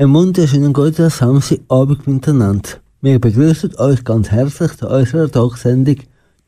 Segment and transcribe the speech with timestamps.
[0.00, 2.70] Ein wunderschönen guten Samstagabend miteinander.
[3.02, 5.96] Wir begrüßen euch ganz herzlich zu unserer Talksendung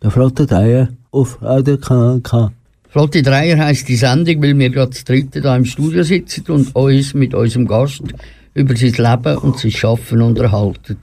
[0.02, 2.50] «Der Flotte Dreier» auf Radio Kanal K.
[2.88, 6.74] Flotte Dreier heisst die Sendung, weil wir gerade das dritte hier im Studio sitzen und
[6.74, 8.00] uns mit unserem Gast
[8.54, 10.96] über sein Leben und sein Schaffen unterhalten.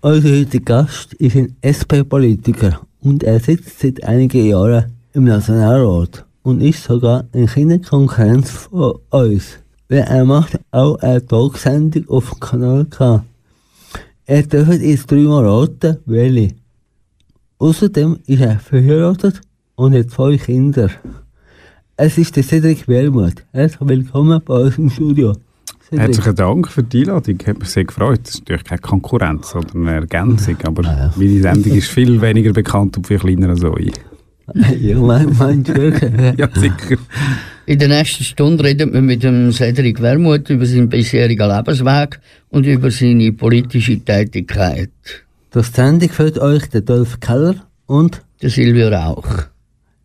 [0.00, 6.60] Unser heutiger Gast ist ein SP-Politiker und er sitzt seit einigen Jahren im Nationalrat und
[6.60, 9.58] ist sogar in keiner Konkurrenz von uns.
[9.88, 13.24] Er macht auch eine Talksendung auf Kanal K.
[14.24, 16.56] Er dürfte jetzt dreimal raten, welche.
[17.58, 19.40] Außerdem ist er verheiratet
[19.76, 20.90] und hat zwei Kinder.
[21.96, 23.44] Es ist der Cedric Wermuth.
[23.52, 25.34] Herzlich willkommen bei uns im Studio.
[25.84, 26.00] Cedric.
[26.00, 27.38] Herzlichen Dank für die Einladung.
[27.40, 28.20] Ich habe mich sehr gefreut.
[28.24, 30.56] Das ist natürlich keine Konkurrenz, sondern eine Ergänzung.
[30.64, 31.14] Aber ah, ja.
[31.14, 33.92] meine Sendung ist viel weniger bekannt und viel kleiner als euch.
[34.80, 35.08] ja, du
[35.74, 36.38] wirklich?
[36.38, 36.98] ja, sicher.
[37.66, 42.64] In der nächsten Stunde reden wir mit dem Cedric Wermuth über seinen bisherigen Lebensweg und
[42.64, 44.90] über seine politische Tätigkeit.
[45.50, 47.56] Das Sendung führt euch der Dolph Keller
[47.86, 49.26] und der Silvio Rauch.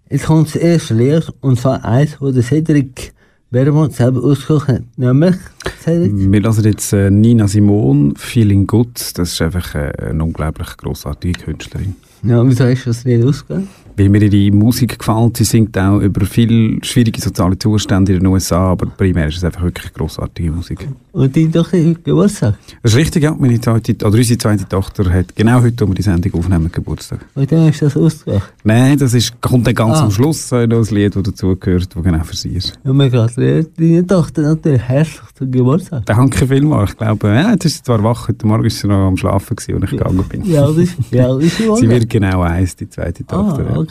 [0.09, 3.13] Jetzt kommt das erste Lied, und zwar eins, wo der Cedric
[3.51, 4.83] Wermuth selber ausgesucht hat.
[4.97, 5.35] Nämlich,
[5.83, 6.11] Cedric?
[6.15, 8.97] Wir lassen jetzt äh, Nina Simone, Feeling Good.
[9.15, 11.95] Das ist einfach äh, eine unglaublich grossartige Künstlerin.
[12.23, 13.67] Ja, wieso hast du das Lied ausgewählt?
[14.01, 15.37] Weil mir ihre Musik gefällt.
[15.37, 19.43] Sie singt auch über viele schwierige soziale Zustände in den USA, aber primär ist es
[19.43, 20.87] einfach wirklich grossartige Musik.
[21.11, 22.57] Und deine Tochter hat Geburtstag?
[22.81, 23.35] Das ist richtig, ja.
[23.37, 27.19] Meine zweite, oder unsere zweite Tochter hat genau heute, wo wir die Sendung aufnehmen, Geburtstag.
[27.35, 28.53] Und dann hast du das ausgedacht?
[28.63, 30.05] Nein, das ist, kommt dann ganz ah.
[30.05, 32.79] am Schluss äh, noch ein Lied, das dazugehört, das genau für sie ist.
[32.83, 36.05] Ja, mir gratuliere deine Tochter natürlich herzlich zum Geburtstag.
[36.07, 36.91] Danke vielmals.
[36.91, 39.55] Ich glaube, ja, jetzt ist sie zwar wach, heute Morgen ist sie noch am Schlafen
[39.55, 40.45] gewesen, als ich gegangen bin.
[40.45, 43.65] Ja, das ist, ja, das ist Sie wird genau eins, die zweite Tochter.
[43.69, 43.90] Ah, okay.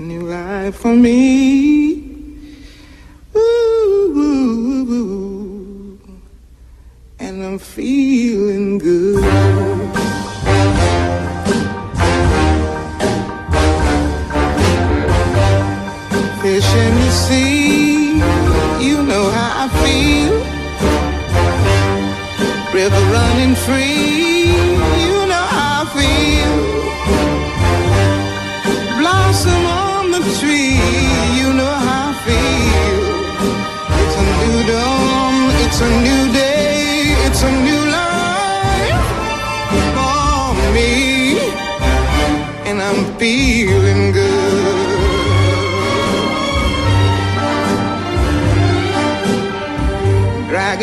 [0.00, 1.92] new life for me.
[3.36, 5.98] Ooh, ooh, ooh,
[7.18, 9.69] and I'm feeling good.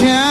[0.00, 0.29] shine,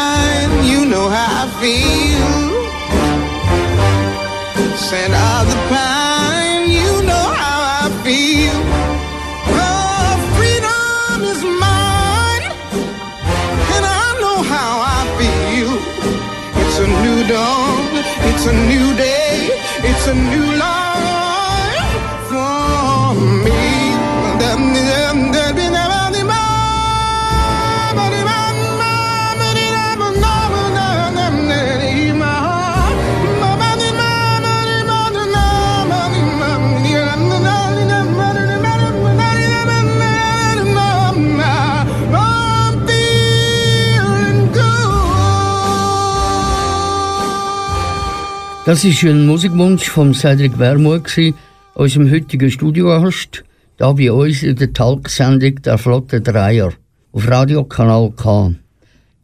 [48.70, 51.34] Das ist ein Musikwunsch von Cedric Wermuth,
[51.74, 53.44] unserem heutigen Studiogast,
[53.78, 56.72] da bei uns in der Talksendung «Der Flotte Dreier»
[57.12, 58.54] auf Radio Kanal K.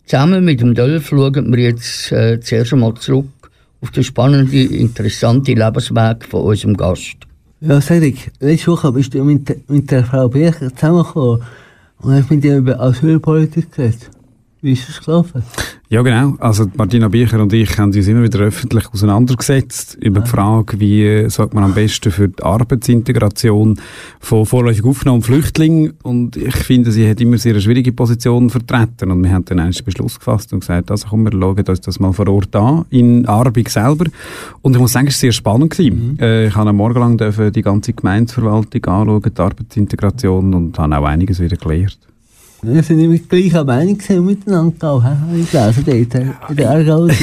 [0.08, 3.28] Zusammen mit dem Dolph schauen wir jetzt äh, zuerst einmal zurück
[3.82, 7.18] auf den spannenden, interessanten Lebensweg von unserem Gast.
[7.62, 11.44] Ja, Cedric, letzte Woche bist du mit, mit der Frau Bircher zusammengekommen
[12.00, 14.10] und hast mit ihr über Asylpolitik geredet.
[14.66, 15.44] Wie ist es gelaufen?
[15.90, 16.38] Ja, genau.
[16.40, 21.06] Also Martina Bücher und ich haben uns immer wieder öffentlich auseinandergesetzt über die Frage, wie
[21.06, 23.80] äh, sagt man am besten für die Arbeitsintegration
[24.20, 25.94] von vorläufig aufgenommenen Flüchtlingen.
[26.02, 29.12] Und ich finde, sie hat immer sehr eine schwierige Position vertreten.
[29.12, 32.00] Und wir haben dann einen Beschluss gefasst und gesagt, also komm, wir schauen uns das
[32.00, 34.06] mal vor Ort an, in Arbig selber.
[34.64, 35.74] Und ich muss sagen, es war sehr spannend.
[35.74, 36.14] Gewesen.
[36.14, 36.20] Mhm.
[36.20, 41.06] Äh, ich habe am Morgen lang die ganze Gemeindeverwaltung anschauen, die Arbeitsintegration und habe auch
[41.06, 42.00] einiges wieder gelernt.
[42.68, 47.08] Wir sind immer gleicher Meinung miteinander, ich gelesen, dort, in der Aargau.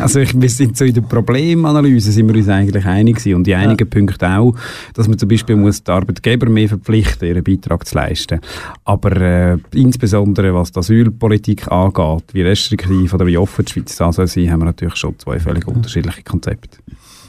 [0.00, 3.34] Also ich, wir sind so in der Problemanalyse sind wir uns eigentlich einig gewesen.
[3.34, 4.54] und in einigen Punkten auch,
[4.94, 8.40] dass man zum Beispiel muss die Arbeitgeber mehr verpflichten, ihren Beitrag zu leisten.
[8.84, 14.12] Aber äh, insbesondere was die Asylpolitik angeht, wie restriktiv oder wie offen die Schweiz da
[14.12, 16.78] soll sein, haben wir natürlich schon zwei völlig unterschiedliche Konzepte.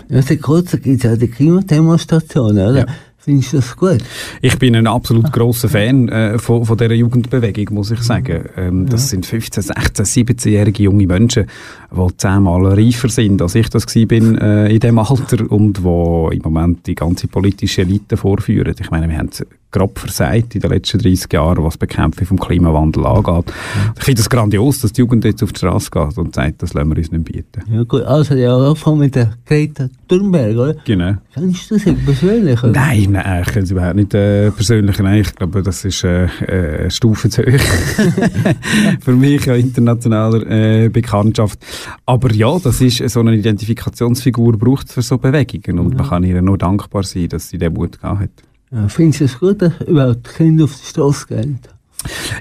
[0.10, 2.80] Ja, seit kurzem gibt es ja die Klimademonstrationen, oder?
[2.80, 2.86] Ja.
[3.22, 3.98] Findest du das gut?
[4.42, 8.46] Ich bin ein absolut grosser Fan äh, von, von dieser Jugendbewegung, muss ich sagen.
[8.56, 11.46] Ähm, das sind 15, 16, 17-jährige junge Menschen,
[11.92, 16.42] die zehnmal reifer sind, als ich das bin äh, in diesem Alter und die im
[16.44, 18.76] Moment die ganze politische Elite vorführen.
[18.80, 22.26] Ich meine, wir haben es grob versagt in den letzten 30 Jahren, was die Bekämpfung
[22.26, 23.54] vom Klimawandel angeht.
[23.98, 26.74] Ich finde es grandios, dass die Jugend jetzt auf die Straße geht und sagt, das
[26.74, 27.62] lassen wir uns nicht bieten.
[27.72, 30.76] Ja gut, also ja, angefangen mit der Greta Thunberg, oder?
[30.86, 31.18] Genau.
[31.34, 32.64] Kennst du sie persönlich?
[32.64, 32.72] Oder?
[32.72, 34.98] Nein, nein, ich kenne sie überhaupt nicht äh, persönlich.
[34.98, 37.46] Nein, ich glaube, das ist äh, äh, eine Stufe zu hoch.
[39.02, 41.60] Für mich ja internationaler äh, Bekanntschaft.
[42.06, 46.24] Aber ja, das ist so eine Identifikationsfigur braucht es für so Bewegungen und man kann
[46.24, 48.30] ihr nur dankbar sein, dass sie den Mut gehabt hat.
[48.72, 51.60] Ja, findest du es gut, dass überhaupt Kinder auf die Straße gehen?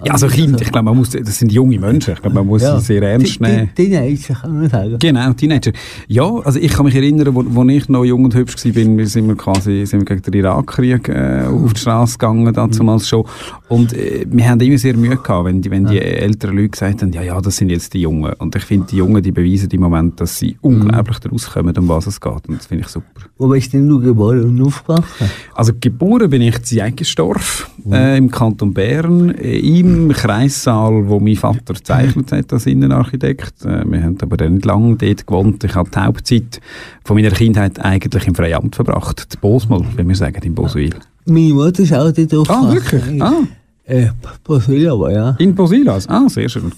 [0.05, 2.15] Ja, also Kind, ich glaube, man muss, das sind junge Menschen.
[2.15, 3.71] Ich glaube, man muss sie sehr ernst nehmen.
[3.75, 4.97] Teenager, kann man sagen.
[5.01, 5.73] Genau, Teenager.
[6.07, 9.07] Ja, also ich kann mich erinnern, wo, wo ich noch jung und hübsch war, wir
[9.07, 13.25] sind wir quasi sind wir gegen den Irakkrieg äh, auf die Straße gegangen, damals schon.
[13.69, 17.03] Und äh, wir haben immer sehr Mühe gehabt, wenn die, wenn die älteren Leute gesagt
[17.03, 18.33] haben, ja, ja, das sind jetzt die Jungen.
[18.35, 21.89] Und ich finde, die Jungen, die beweisen im Moment, dass sie unglaublich daraus kommen, um
[21.89, 22.49] was es geht.
[22.49, 23.07] Und das finde ich super.
[23.37, 25.31] Wo bist denn du geboren und aufgewachsen?
[25.55, 31.75] Also geboren bin ich in Eggersdorf, äh, im Kanton Bern, im Kreissaal, wo mein Vater
[31.75, 33.65] gezeichnet hat als Innenarchitekt.
[33.65, 35.65] Äh, wir haben aber dann nicht lange dort gewohnt.
[35.65, 36.61] Ich habe die Hauptzeit
[37.05, 39.27] von meiner Kindheit eigentlich im Freiamt verbracht.
[39.29, 40.95] Das Bosmal, wie wir sagen, in Boswil.
[41.25, 43.23] Meine Mutter ist auch dort aufgewachsen.
[43.23, 43.43] Ah,
[43.89, 44.09] Äh,
[44.45, 45.31] Brasilien aber, ja.
[45.39, 46.07] in Bosilas?
[46.11, 46.71] Ah, sehr schön.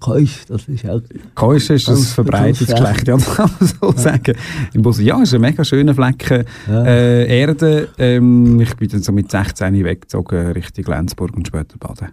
[0.00, 1.02] Keusch, das ist auch...
[1.34, 4.34] Keusch ist ein verbreitetes Geschlecht, ja, das kann man so sagen.
[4.72, 6.84] In Boswil, ja, ist ein mega schöner Flecken Ja.
[6.86, 7.88] äh, Erde.
[7.98, 12.08] Ähm, ich bin dann so mit 16 weggezogen Richtung Lenzburg und später Baden.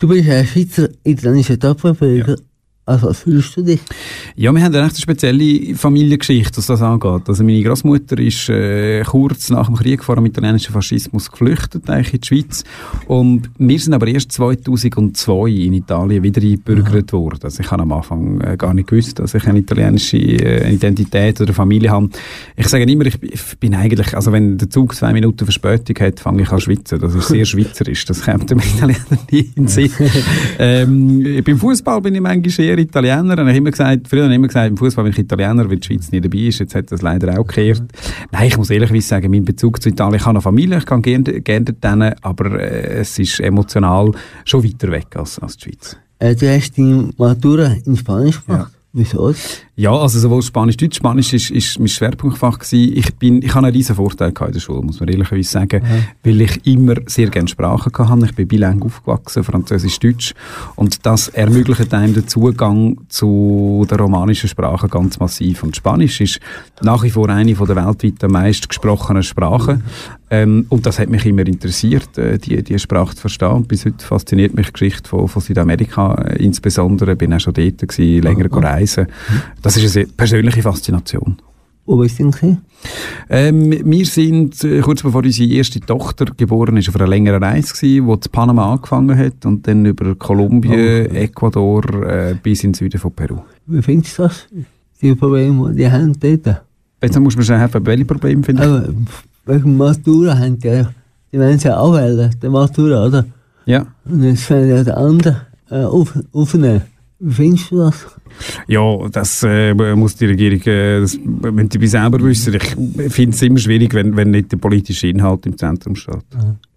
[0.00, 2.36] Du bist ein Schweizer italienischer Doppelbürger.
[2.90, 3.78] Also, was fühlst du dich?
[4.34, 7.22] Ja, wir haben eine recht spezielle Familiengeschichte, was das angeht.
[7.28, 12.14] Also meine Großmutter ist äh, kurz nach dem Krieg vor dem italienischen Faschismus geflüchtet eigentlich
[12.14, 12.64] in die Schweiz
[13.06, 17.38] und wir sind aber erst 2002 in Italien wieder eingebürgert worden.
[17.44, 21.40] Also ich habe am Anfang äh, gar nicht gewusst, dass ich eine italienische äh, Identität
[21.40, 22.08] oder Familie habe.
[22.56, 25.94] Ich sage immer, ich, bin- ich bin eigentlich, also wenn der Zug zwei Minuten Verspätung
[26.04, 26.98] hat, fange ich an zu schwitzen.
[27.10, 28.98] Das ist sehr schweizerisch, das kommt dem Italiener
[29.30, 29.92] nie in den Sinn.
[30.58, 33.38] ähm, beim Fußball bin ich manchmal eher Italiener.
[33.38, 35.76] Und ich immer gesagt, früher habe ich immer gesagt, im Fußball bin ich Italiener, weil
[35.76, 36.58] die Schweiz nicht dabei ist.
[36.58, 37.82] Jetzt hat das leider auch gekehrt.
[38.32, 41.02] Nein, ich muss ehrlich sagen, mein Bezug zu Italien, ich habe eine Familie, ich kann
[41.02, 44.12] gerne, gerne dorthin, aber äh, es ist emotional
[44.44, 45.96] schon weiter weg als, als die Schweiz.
[46.18, 48.72] Äh, du hast deine Matura in Spanisch gemacht.
[48.92, 49.32] Wieso?
[49.76, 52.92] Ja, also sowohl Spanisch, Deutsch, Spanisch ist, ist mein Schwerpunktfach gewesen.
[52.96, 55.84] Ich bin, ich habe einen riesen Vorteil in der Schule, muss man ehrlicherweise sagen,
[56.24, 58.24] weil ich immer sehr gerne Sprachen habe.
[58.24, 60.34] Ich bin bilang aufgewachsen, Französisch, Deutsch.
[60.74, 65.62] Und das ermöglicht einem den Zugang zu der romanischen Sprache ganz massiv.
[65.62, 66.40] Und Spanisch ist
[66.82, 69.84] nach wie vor eine von der weltweit am meist gesprochenen Sprachen.
[70.30, 73.50] Ähm, und das hat mich immer interessiert, äh, die, die Sprache zu verstehen.
[73.50, 77.16] Und bis heute fasziniert mich die Geschichte von, von Südamerika äh, insbesondere.
[77.16, 79.08] Bin auch schon dort gewesen, länger reisen.
[79.60, 81.36] Das ist eine persönliche Faszination.
[81.84, 82.30] Wo bist du denn?
[82.30, 82.58] gewesen?
[83.28, 87.74] Ähm, wir sind äh, kurz bevor unsere erste Tochter geboren ist, auf einer längeren Reise
[87.74, 92.74] gewesen, wo zu Panama angefangen hat und dann über Kolumbien, Ecuador äh, bis in den
[92.74, 93.38] Süden von Peru.
[93.66, 94.46] Wie findest du das?
[95.02, 96.62] Die Probleme, die haben dort.
[97.02, 99.06] Jetzt muss man schon helfen, welche Probleme finden.
[99.46, 100.84] Wegen Matura haben die,
[101.32, 103.24] die wollen sie auch wählen, die Matura, oder?
[103.66, 103.86] Ja.
[104.04, 105.36] Und jetzt werden ja die anderen
[105.70, 106.82] äh, auf, aufnehmen.
[107.28, 108.06] Findest du das?
[108.66, 112.54] Ja, das äh, muss die Regierung, äh, das müssen die selber wissen.
[112.54, 116.24] Ich finde es immer schwierig, wenn, wenn nicht der politische Inhalt im Zentrum steht.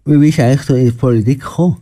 [0.04, 1.76] Wie bist du eigentlich in die Politik gekommen?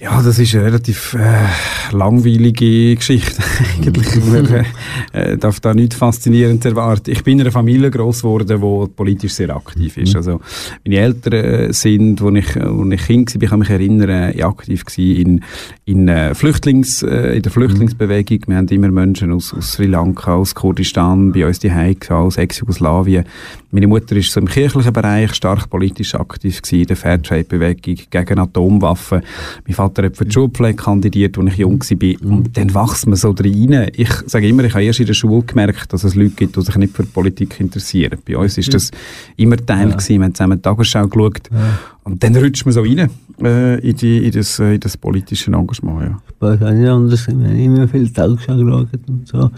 [0.00, 1.48] Ja, das ist eine relativ äh,
[1.90, 3.42] langweilige Geschichte
[3.76, 4.24] eigentlich.
[4.24, 4.64] Man
[5.12, 7.10] äh, darf da nichts Faszinierendes erwarten.
[7.10, 10.12] Ich bin in einer Familie groß geworden, die politisch sehr aktiv ist.
[10.12, 10.16] Mhm.
[10.16, 10.40] Also
[10.86, 14.40] meine Eltern äh, sind, wo ich, wo ich Kind war, ich kann mich erinnern, äh,
[14.40, 15.44] aktiv gewesen in,
[15.84, 18.38] in, äh, Flüchtlings, äh, in der Flüchtlingsbewegung.
[18.46, 21.72] Wir haben immer Menschen aus, aus Sri Lanka, aus Kurdistan bei uns die
[22.08, 23.24] aus Ex-Jugoslawien.
[23.72, 28.38] Meine Mutter ist so im kirchlichen Bereich stark politisch aktiv gewesen, in der Fairtrade-Bewegung gegen
[28.38, 29.22] Atomwaffen.
[29.66, 32.30] Mein Vater hat für die Schulpflege kandidiert, als ich jung war.
[32.30, 33.90] Und dann wächst man so rein.
[33.94, 36.62] Ich sage immer, ich habe erst in der Schule gemerkt, dass es Leute gibt, die
[36.62, 38.18] sich nicht für Politik interessieren.
[38.26, 38.90] Bei uns ist das
[39.36, 39.96] immer Teil ja.
[39.96, 40.18] gewesen.
[40.18, 41.48] Wir haben zusammen die Tagesschau geschaut.
[41.50, 41.78] Ja.
[42.04, 43.10] Und dann rutscht man so rein
[43.42, 46.02] äh, in, die, in, das, äh, in das politische Engagement.
[46.02, 46.48] Ja.
[46.48, 47.26] Uns auch nicht anders.
[47.26, 49.50] Wir haben immer viel Tagesschau geschaut und so.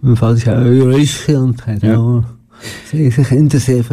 [0.00, 1.98] Mein Vater ist auch Jurist und hat Ja.
[1.98, 2.24] auch
[2.90, 3.86] sich interessiert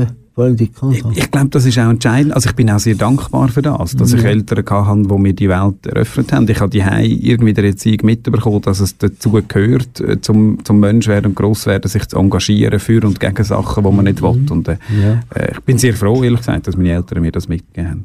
[0.92, 2.34] Ich, ich glaube, das ist auch entscheidend.
[2.34, 4.30] Also ich bin auch sehr dankbar für das, dass ich Ja.
[4.30, 6.48] Eltern hatte, die mir die Welt eröffnet haben.
[6.50, 11.30] Ich habe die irgendwie der Erziehung mitbekommen, dass es dazu gehört, äh, zum, zum Menschwerden
[11.32, 14.46] und Grosswerden, sich zu engagieren für und gegen Sachen, die man nicht will.
[14.50, 15.22] Und äh, Ja.
[15.34, 18.04] äh, ich bin sehr froh, ehrlich gesagt, dass meine Eltern mir das mitgegeben haben.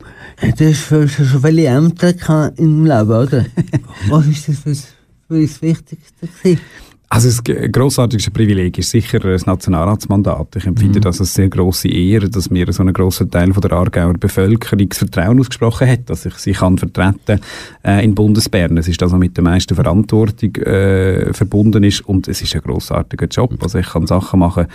[0.57, 2.15] Du hast für schon so viele Ämter
[2.57, 3.45] im Leben, oder?
[4.09, 6.61] Was ist das für, für das Wichtigste gewesen?
[7.13, 10.55] Also das g- grossartigste Privileg ist sicher das Nationalratsmandat.
[10.55, 13.73] Ich empfinde das als sehr grosse Ehre, dass mir so ein grosser Teil von der
[13.73, 17.41] Aargauer Bevölkerung das Vertrauen ausgesprochen hat, dass ich sie kann vertreten
[17.85, 18.79] äh, in Bundesbern.
[18.79, 23.27] Es ist was mit der meisten Verantwortung äh, verbunden ist und es ist ein grossartiger
[23.27, 23.61] Job.
[23.61, 24.67] Also ich kann Sachen machen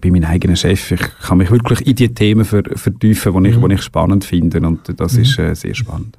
[0.00, 0.90] bei meinem eigenen Chef.
[0.90, 4.66] Ich kann mich wirklich in die Themen ver vertiefen, die ich, die ich spannend finde
[4.66, 6.16] und das ist äh, sehr spannend.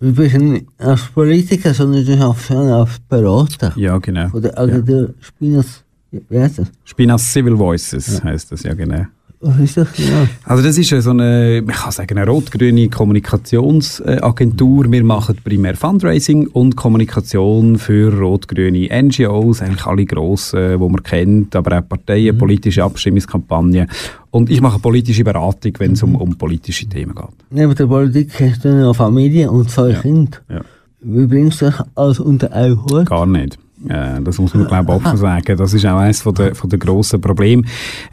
[0.00, 3.72] Nicht als Politiker, sondern du bist schon als Berater.
[3.76, 4.28] Ja, genau.
[4.28, 5.84] Von der Agentur Spinas.
[6.10, 6.68] Wie heißt das?
[6.84, 9.06] Spinas Civil Voices heißt das, ja genau.
[9.46, 10.26] Was ist das genau?
[10.44, 14.90] Also das ist äh, so eine, ich kann sagen, eine rot-grüne Kommunikationsagentur.
[14.90, 21.54] Wir machen primär Fundraising und Kommunikation für rot-grüne NGOs, eigentlich alle grossen, die man kennt,
[21.56, 23.88] aber auch Parteien, politische Abstimmungskampagnen.
[24.30, 27.24] Und ich mache politische Beratung, wenn es um, um politische Themen geht.
[27.50, 30.00] Neben der Politik hast du noch Familie und zwei Ja.
[30.00, 30.38] Kinder.
[30.50, 30.60] Ja.
[31.00, 33.06] Wie bringst du das alles unter einen Hut?
[33.06, 33.58] Gar nicht.
[33.88, 35.56] Äh, das muss man, glaube ich, offen sagen.
[35.56, 37.62] Das ist auch eines von der, von der grossen Probleme.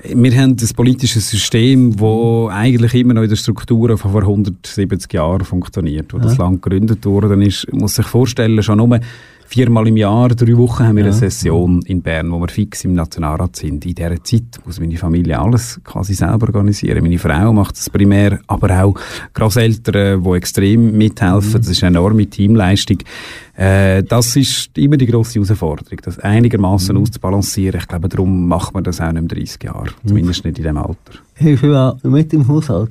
[0.04, 5.14] Wir haben ein politisches System, das eigentlich immer noch in der Struktur von vor 170
[5.14, 6.14] Jahren funktioniert.
[6.14, 9.00] Wo das Land gegründet worden ist, Man muss sich vorstellen, schon nur
[9.54, 12.94] viermal im Jahr, drei Wochen haben wir eine Session in Bern, wo wir fix im
[12.94, 13.86] Nationalrat sind.
[13.86, 17.04] In dieser Zeit muss meine Familie alles quasi selber organisieren.
[17.04, 18.96] Meine Frau macht das primär, aber auch
[19.36, 21.62] Grosseltern, die extrem mithelfen.
[21.62, 22.98] Das ist eine enorme Teamleistung.
[23.56, 27.80] Äh, das ist immer die grosse Herausforderung, das einigermaßen auszubalancieren.
[27.80, 29.92] Ich glaube, darum macht man das auch nicht im 30 Jahren.
[30.08, 30.98] Zumindest nicht in diesem Alter.
[31.36, 32.90] Hilfe auch mit im Haushalt.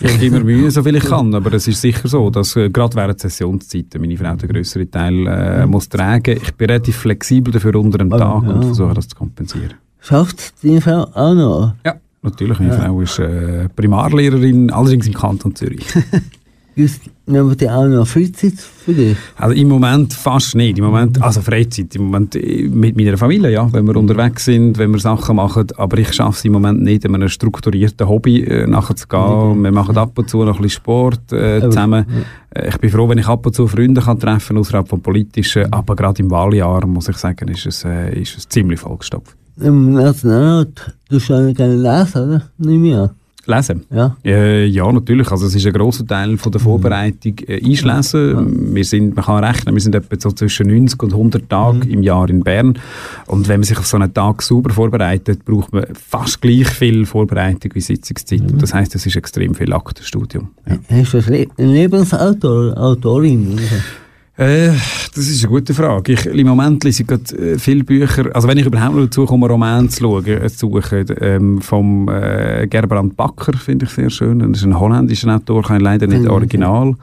[0.00, 2.68] Ich gebe mir Mühe, so viel ich kann, aber es ist sicher so, dass äh,
[2.70, 6.36] gerade während Sessionszeiten meine Frau den grösseren Teil äh, muss tragen.
[6.42, 8.48] Ich bin relativ flexibel dafür unter dem Ah, Tag ja.
[8.50, 9.74] und versuche das zu kompensieren.
[10.00, 11.74] Schafft deine Frau auch noch?
[11.84, 12.58] Ja, natürlich.
[12.58, 15.86] Meine Frau ist äh, Primarlehrerin, allerdings im Kanton Zürich.
[16.76, 19.16] Ist neben dir auch noch Freizeit für dich?
[19.36, 20.76] Also im Moment fast nicht.
[20.76, 24.76] Im Moment, also Freizeit, im Moment äh, mit meiner Familie, ja, wenn wir unterwegs sind,
[24.78, 28.66] wenn wir Sachen machen, aber ich schaffe es im Moment nicht, einem strukturierten Hobby äh,
[28.66, 29.62] nachzugehen.
[29.62, 32.06] Wir machen ab und zu noch ein bisschen Sport äh, Aber- zusammen.
[32.50, 35.72] Äh, Ich bin froh, wenn ich ab und zu Freunde kann treffen außerhalb vom Politischen,
[35.72, 39.36] aber gerade im Wahljahr, muss ich sagen, ist es, äh, ist es ziemlich vollgestopft.
[39.60, 42.42] Im Nationalrat, du ja gerne lesen, oder?
[42.58, 43.14] Nicht mehr.
[43.46, 43.84] Lesen?
[43.90, 44.16] Ja.
[44.24, 45.30] Äh, ja, natürlich.
[45.30, 48.74] Also es ist ein grosser Teil von der Vorbereitung äh, Einschlesen.
[48.74, 52.02] Wir sind, man kann rechnen, wir sind etwa so zwischen 90 und 100 Tage im
[52.02, 52.78] Jahr in Bern.
[53.26, 57.06] Und wenn man sich auf so einen Tag sauber vorbereitet, braucht man fast gleich viel
[57.06, 58.40] Vorbereitung wie Sitzungszeit.
[58.40, 60.50] Und das heisst, es ist extrem viel Aktenstudium.
[60.68, 60.78] Ja.
[60.88, 63.58] Hast du ein Lebensautor, Autorin?
[64.36, 64.70] Äh,
[65.14, 66.12] das ist eine gute Frage.
[66.12, 69.26] Ich, Im Moment lese ich gerade äh, viele Bücher, also wenn ich überhaupt noch dazu
[69.26, 74.10] komme, Roman zu schauen, äh, zu suchen, ähm, vom äh, Gerbrand Bakker, finde ich sehr
[74.10, 74.40] schön.
[74.40, 76.28] Das ist ein holländischer Autor, kann ich leider nicht ich.
[76.28, 76.94] original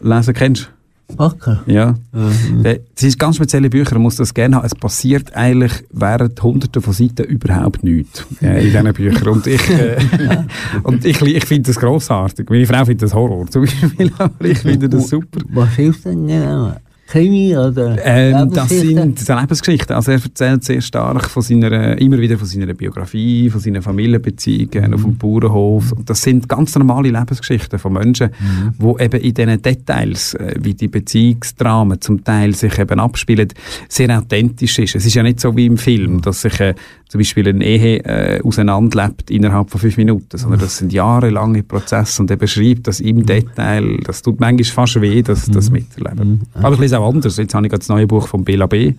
[0.00, 0.34] lesen.
[0.34, 0.75] Kennst du?
[1.16, 1.62] Backer.
[1.66, 1.94] Ja.
[2.12, 2.64] Mhm.
[2.64, 4.66] Äh, Es sind ganz spezielle Bücher, man muss das gerne haben.
[4.66, 9.28] Es passiert eigentlich während hunderten von Seiten überhaupt nichts äh, in diesen Büchern.
[9.28, 9.96] Und ich, äh,
[10.82, 12.50] und ich, ich finde das grossartig.
[12.50, 15.40] Meine Frau findet das Horror zum Beispiel, aber ich finde das super.
[15.50, 16.74] Was hilft denn genau?
[17.06, 19.94] Krimi oder Ähm, das sind Lebensgeschichten.
[19.94, 24.94] Also er erzählt sehr stark von seiner, immer wieder von seiner Biografie, von seinen Familienbeziehungen
[24.94, 25.92] auf dem Bauernhof.
[25.92, 28.30] Und das sind ganz normale Lebensgeschichten von Menschen,
[28.78, 33.48] wo eben in diesen Details, äh, wie die Beziehungsdramen zum Teil sich eben abspielen,
[33.88, 34.96] sehr authentisch ist.
[34.96, 36.74] Es ist ja nicht so wie im Film, dass sich äh,
[37.08, 42.20] zum Beispiel eine Ehe äh, auseinanderlebt innerhalb von fünf Minuten, sondern das sind jahrelange Prozesse
[42.20, 43.98] und er beschreibt das im Detail.
[44.04, 46.42] Das tut manchmal fast weh, das, das miterleben.
[46.54, 47.36] Aber lese auch anders.
[47.36, 48.94] Jetzt habe ich das neue Buch von Bela B.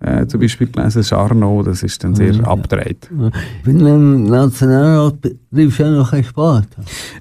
[0.00, 3.08] Äh, zum Beispiel gelesen, Charno, das ist dann sehr abgedreht.
[3.64, 5.14] Wenn im Nationalrat
[5.52, 6.68] treibst du ja noch keinen Sport.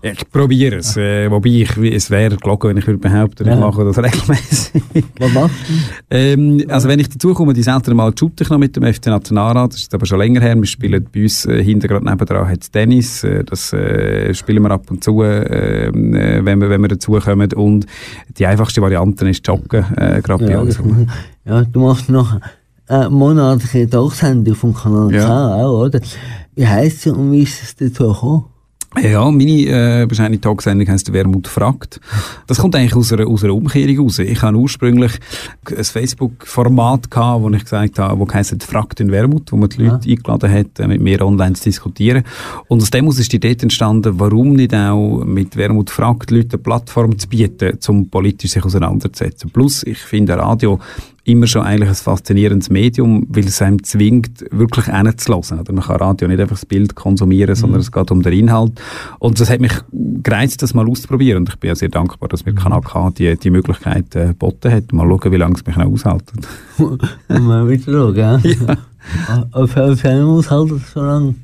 [0.03, 3.59] Ich probiere es, äh, wobei ich, es wäre gelogen, wenn ich würde behaupten, ich Ja.
[3.59, 4.83] mache das regelmäßig.
[5.19, 6.15] Was machst du?
[6.15, 9.07] ähm, also wenn ich dazu komme, die seltenen Mal shoote ich noch mit dem FC
[9.07, 12.47] Nationalrat, das ist aber schon länger her, wir spielen bei uns äh, hinten gerade nebendran
[12.47, 16.81] hat Tennis, äh, das äh, spielen wir ab und zu, äh, äh, wenn, wir, wenn
[16.81, 17.87] wir dazu kommen und
[18.37, 19.83] die einfachste Variante ist Joggen,
[20.17, 20.77] äh, gerade bei Ja, uns.
[20.79, 21.07] ich.
[21.45, 22.39] ja, du machst noch
[22.87, 25.25] eine monatliche Tagsendung vom Kanal Ja.
[25.25, 25.99] K auch, oder?
[26.55, 28.45] Wie heisst sie und wie ist es dazu gekommen?
[28.95, 31.99] Ja, meine äh, wahrscheinlich Tagsendung heisst «Wermut fragt».
[32.47, 34.19] Das kommt eigentlich aus einer, aus einer Umkehrung raus.
[34.19, 35.11] Ich hatte ursprünglich
[35.65, 39.83] ein Facebook-Format, gehabt, wo ich gesagt habe, wo heisst «Fragt in Wermut», wo man die
[39.83, 42.23] Leute eingeladen hat, äh, mit mir online zu diskutieren.
[42.69, 46.55] Und aus dem aus ist die Idee entstanden, warum nicht auch mit «Wermut fragt» Leute
[46.55, 49.51] eine Plattform zu bieten, um politisch sich auseinanderzusetzen.
[49.51, 50.79] Plus, ich finde Radio
[51.27, 54.87] immer schon eigentlich ein faszinierendes Medium, weil es einem zwingt, wirklich.
[54.87, 58.81] Oder man kann Radio nicht einfach das Bild konsumieren, sondern es geht um den Inhalt.
[59.19, 59.73] Und das hat mich
[60.23, 61.39] gereizt, das mal auszuprobieren.
[61.39, 64.71] Und ich bin ja sehr dankbar, dass mir Kanal K die, die Möglichkeit äh, geboten
[64.71, 64.93] hat.
[64.93, 66.23] Mal schauen, wie lange es mich noch aushält.
[67.27, 68.37] Mal wieder schauen, ja?
[68.43, 69.47] ja.
[69.51, 71.35] Auf auf einem Aushalt das so lange.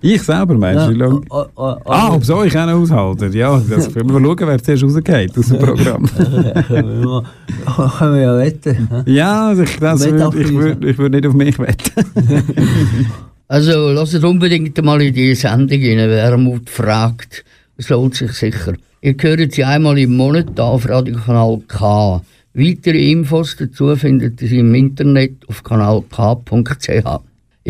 [0.00, 1.20] Ich selber, meinst du, lange?
[1.30, 3.26] Oh, oh, oh, Ah, ob so ich auch noch aushalte?
[3.36, 6.04] Ja, das können wir mal schauen, wer zuerst rausgeht aus dem Programm.
[7.98, 8.88] Können wir ja wetten.
[9.06, 12.06] ja, also ich, das würd, ich würde ich würd nicht auf mich wetten.
[13.48, 17.44] Also lasst unbedingt mal in die Sendung rein, Wermut fragt.
[17.76, 18.74] Es lohnt sich sicher.
[19.00, 22.22] Ihr hört sie einmal im Monat auf Radiokanal K.
[22.54, 26.88] Weitere Infos dazu findet ihr im Internet auf kanalk.ch.
[26.88, 26.94] In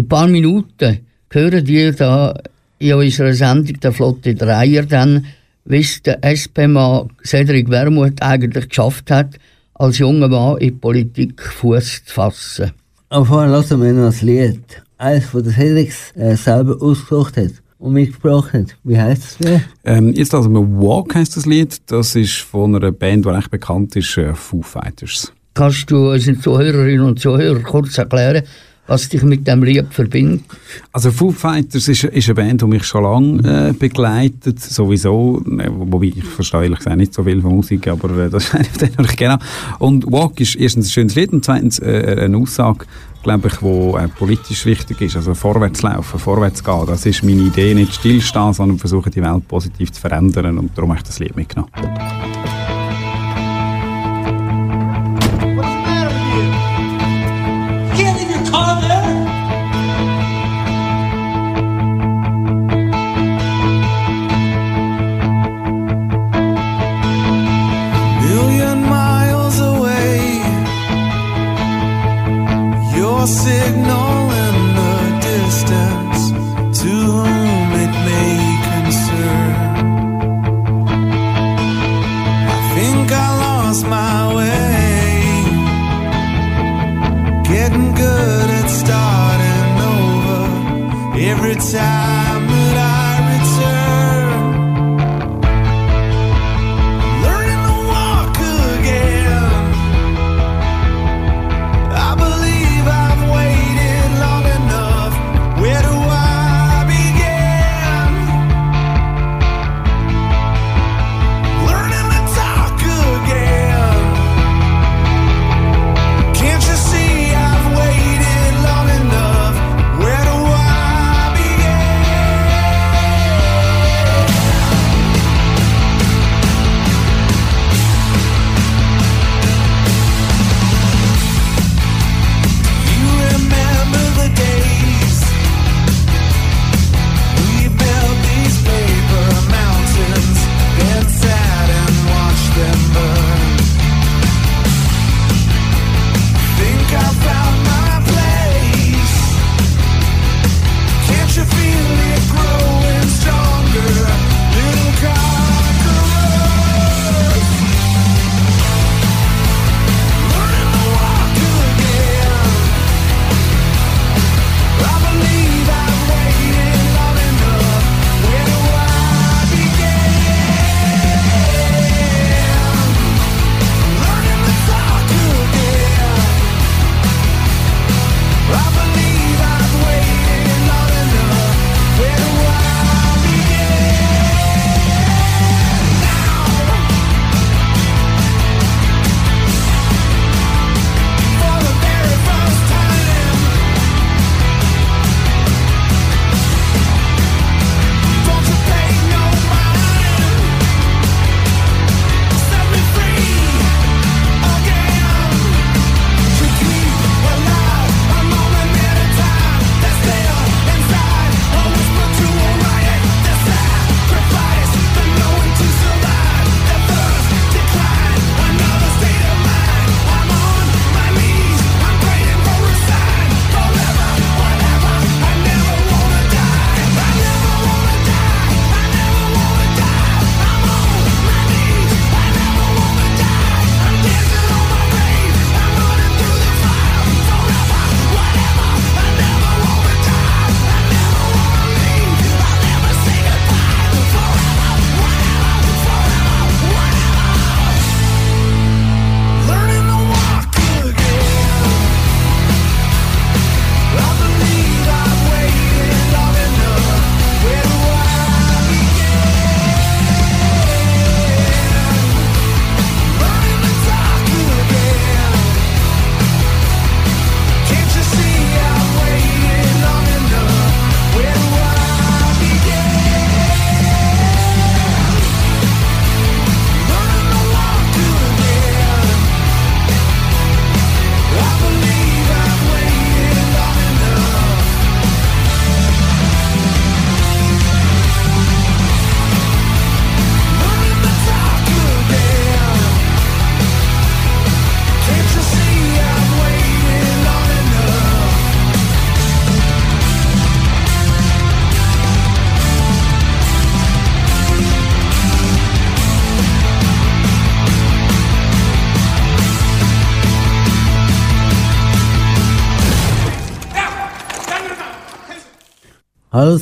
[0.05, 0.99] ein paar Minuten
[1.35, 2.35] hören ihr da
[2.79, 5.27] in unserer Sendung der Flotte Dreier dann,
[5.65, 9.39] wie es der SP-Mann Cedric Wermuth eigentlich geschafft hat,
[9.75, 12.73] als junger Mann in die Politik Fuß zu fassen.
[13.09, 14.63] Aber vorher lassen wir noch das Lied.
[14.99, 18.77] Eines, das der Felix äh, selber ausgesucht hat und mitgebracht hat.
[18.85, 19.61] Wie heisst das Lied?
[19.85, 21.83] Ähm, jetzt also Walk heisst das Lied.
[21.87, 25.33] Das ist von einer Band, die recht bekannt ist, äh, Foo Fighters.
[25.55, 28.45] Kannst du unseren Zuhörerinnen und Zuhörern kurz erklären,
[28.87, 30.45] was dich mit dem Lied verbindet?
[30.93, 35.69] Also Foo Fighters ist, ist eine Band, die mich schon lange äh, begleitet, sowieso, äh,
[35.71, 38.91] wobei ich verstehe ehrlich gesagt nicht so viel von Musik, aber äh, das ist eigentlich
[38.91, 39.37] den ich genau.
[39.79, 42.87] Und Walk ist erstens ein schönes Lied und zweitens äh, eine Aussage,
[43.23, 46.87] glaube ich, wo äh, politisch wichtig ist, also vorwärts laufen, vorwärts gehen.
[46.87, 50.91] Das ist meine Idee, nicht stillstehen, sondern versuchen die Welt positiv zu verändern und darum
[50.91, 51.71] habe ich das Lied mitgenommen.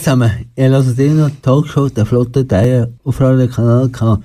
[0.01, 4.19] Zusammen, ihr hört die Talkshow der Flotte Dreier auf Radio Kanal K.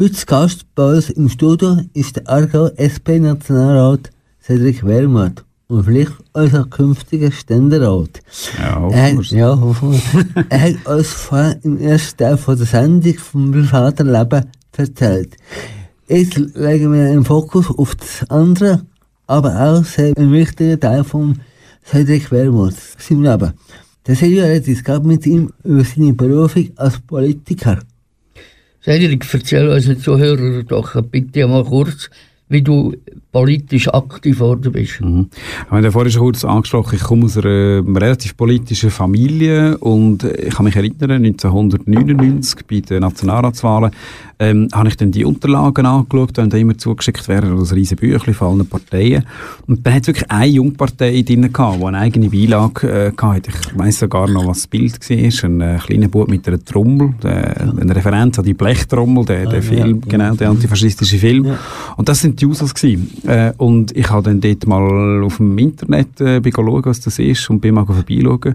[0.00, 4.10] Heute Gast bei uns im Studio ist der Aargau SP-Nationalrat
[4.42, 8.20] Cedric Wermuth und vielleicht unser künftiger Ständerat.
[8.58, 9.30] Ja, hoffen Er, wir's.
[9.30, 10.44] ja, hoffen wir.
[10.48, 14.44] er hat uns vorher im ersten Teil von der Sendung vom privaten Leben
[14.76, 15.36] erzählt.
[16.08, 18.82] Jetzt legen wir den Fokus auf das andere,
[19.28, 21.38] aber auch sehr einen wichtigen Teil von
[21.84, 23.52] Cedric Wermuth, seinem Leben.
[24.06, 27.80] Der Sergio redet jetzt gerade mit ihm über seine Berufung als Politiker.
[28.80, 32.08] Cedric, erzähl unseren Zuhörern doch bitte mal kurz,
[32.48, 32.94] wie du
[33.36, 35.02] politisch aktiv geworden bist.
[35.02, 35.28] Mhm.
[35.66, 40.24] Ich habe ja vorhin schon kurz angesprochen, ich komme aus einer relativ politischen Familie und
[40.24, 43.90] ich kann mich erinnern, 1999 bei den Nationalratswahlen
[44.38, 48.34] ähm, habe ich dann die Unterlagen angeschaut, die da immer zugeschickt werden, das riesen Büchlein
[48.34, 49.24] von allen Parteien.
[49.66, 53.50] Und dann hat es wirklich eine Jungpartei drin gehabt, die eine eigene Beilage äh, hatte.
[53.50, 55.44] Ich weiss sogar noch, was das Bild war.
[55.44, 59.54] Ein äh, kleiner Bub mit einer Trommel, der, eine Referenz an die Blechtrommel, der, der
[59.54, 60.10] ja, Film, ja.
[60.10, 61.52] genau, der antifaschistische Film.
[61.96, 63.10] Und das sind die Users gewesen.
[63.26, 67.50] Äh, und ich habe dann dort mal auf dem Internet äh, schauen, was das ist
[67.50, 68.54] und bin mal vorbeischauen.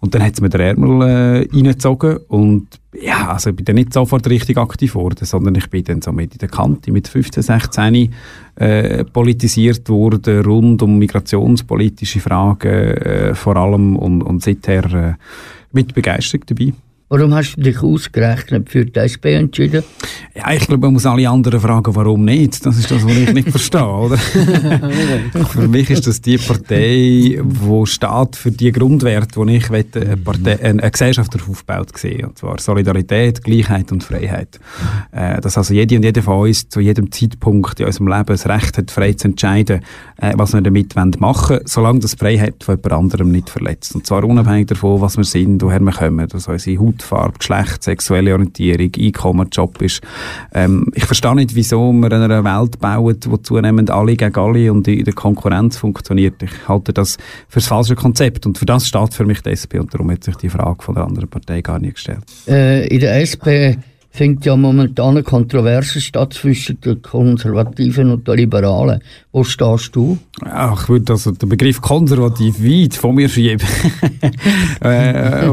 [0.00, 2.66] Und dann hat es mir der Ärmel äh, reingezogen und
[3.00, 6.10] ja, also ich bin dann nicht sofort richtig aktiv geworden, sondern ich bin dann so
[6.10, 8.12] mit in der Kante, mit 15, 16
[8.56, 15.14] äh, politisiert worden, rund um migrationspolitische Fragen äh, vor allem und, und seither äh,
[15.70, 16.72] mit Begeisterung dabei.
[17.10, 19.82] Warum hast du dich ausgerechnet für die SP entschieden?
[20.34, 22.66] Ja, ich glaube, man muss alle anderen fragen, warum nicht.
[22.66, 24.18] Das ist das, was ich nicht verstehe, oder?
[25.48, 30.16] für mich ist das die Partei, die steht für die Grundwerte, die ich möchte, eine,
[30.18, 32.26] Partei, eine, Gesellschaft darauf aufgebaut sehe.
[32.26, 34.60] Und zwar Solidarität, Gleichheit und Freiheit.
[35.10, 38.46] Äh, dass also jede und jeder von uns zu jedem Zeitpunkt in unserem Leben das
[38.46, 39.80] Recht hat, frei zu entscheiden,
[40.18, 43.94] äh, was wir damit machen wollen, solange das Freiheit von jemand anderem nicht verletzt.
[43.94, 48.32] Und zwar unabhängig davon, was wir sind, woher wir kommen, dass unsere Hautfarbe, Geschlecht, sexuelle
[48.32, 50.02] Orientierung, Einkommen, Job ist.
[50.52, 54.72] Ähm, ich verstehe nicht, wieso wir in einer Welt bauen, wo zunehmend alle gegen alle
[54.72, 56.42] und in der Konkurrenz funktioniert.
[56.42, 57.16] Ich halte das
[57.48, 60.24] für das falsche Konzept und für das steht für mich die SP und darum hat
[60.24, 62.24] sich die Frage von der anderen Partei gar nicht gestellt.
[62.46, 63.78] Äh, in der SP
[64.10, 69.00] findet ja momentan eine Kontroverse statt zwischen den Konservativen und den Liberalen.
[69.38, 70.18] Wo stehst du?
[70.44, 73.64] Ja, ich würde also den Begriff konservativ weit von mir schieben.
[74.84, 75.50] äh, äh,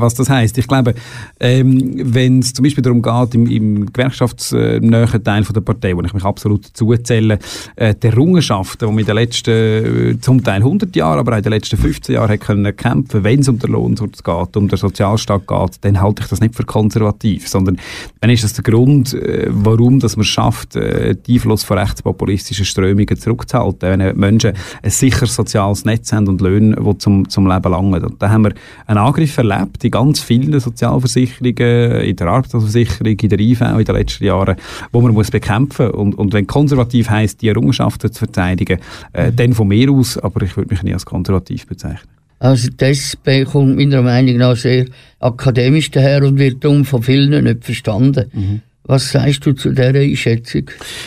[0.00, 0.56] was das heißt.
[0.56, 0.94] Ich glaube,
[1.38, 6.00] ähm, wenn es zum Beispiel darum geht, im, im gewerkschaftsnähen Teil von der Partei, wo
[6.00, 7.38] ich mich absolut dazu zähle,
[7.76, 11.36] äh, die Errungenschaften, die wir in den letzten, äh, zum Teil 100 Jahren, aber auch
[11.36, 14.78] in den letzten 15 Jahren können kämpfen, wenn es um den Lohnschutz geht, um den
[14.78, 17.78] Sozialstaat geht, dann halte ich das nicht für konservativ, sondern
[18.22, 21.76] dann ist das der Grund, äh, warum dass man es schafft, äh, den Einfluss von
[21.76, 23.98] rechtspopulistischen Strömungen zurückzuhalten.
[23.98, 28.04] Wenn Menschen ein sicheres soziales Netz haben und Löhne, die zum, zum Leben langen.
[28.04, 28.54] Und da haben wir
[28.86, 33.96] einen Angriff erlebt in ganz vielen Sozialversicherungen, in der Arbeitsversicherung, in der IV in den
[33.96, 34.56] letzten Jahren,
[34.92, 38.78] wo man muss bekämpfen und, und wenn konservativ heisst, die Errungenschaften zu verteidigen,
[39.12, 42.08] äh, dann von mir aus, aber ich würde mich nie als konservativ bezeichnen.
[42.38, 44.86] Also SP kommt meiner Meinung nach sehr
[45.20, 48.62] akademisch daher und wird darum von vielen nicht verstanden.
[48.84, 50.64] Was sagst du zu dieser Einschätzung?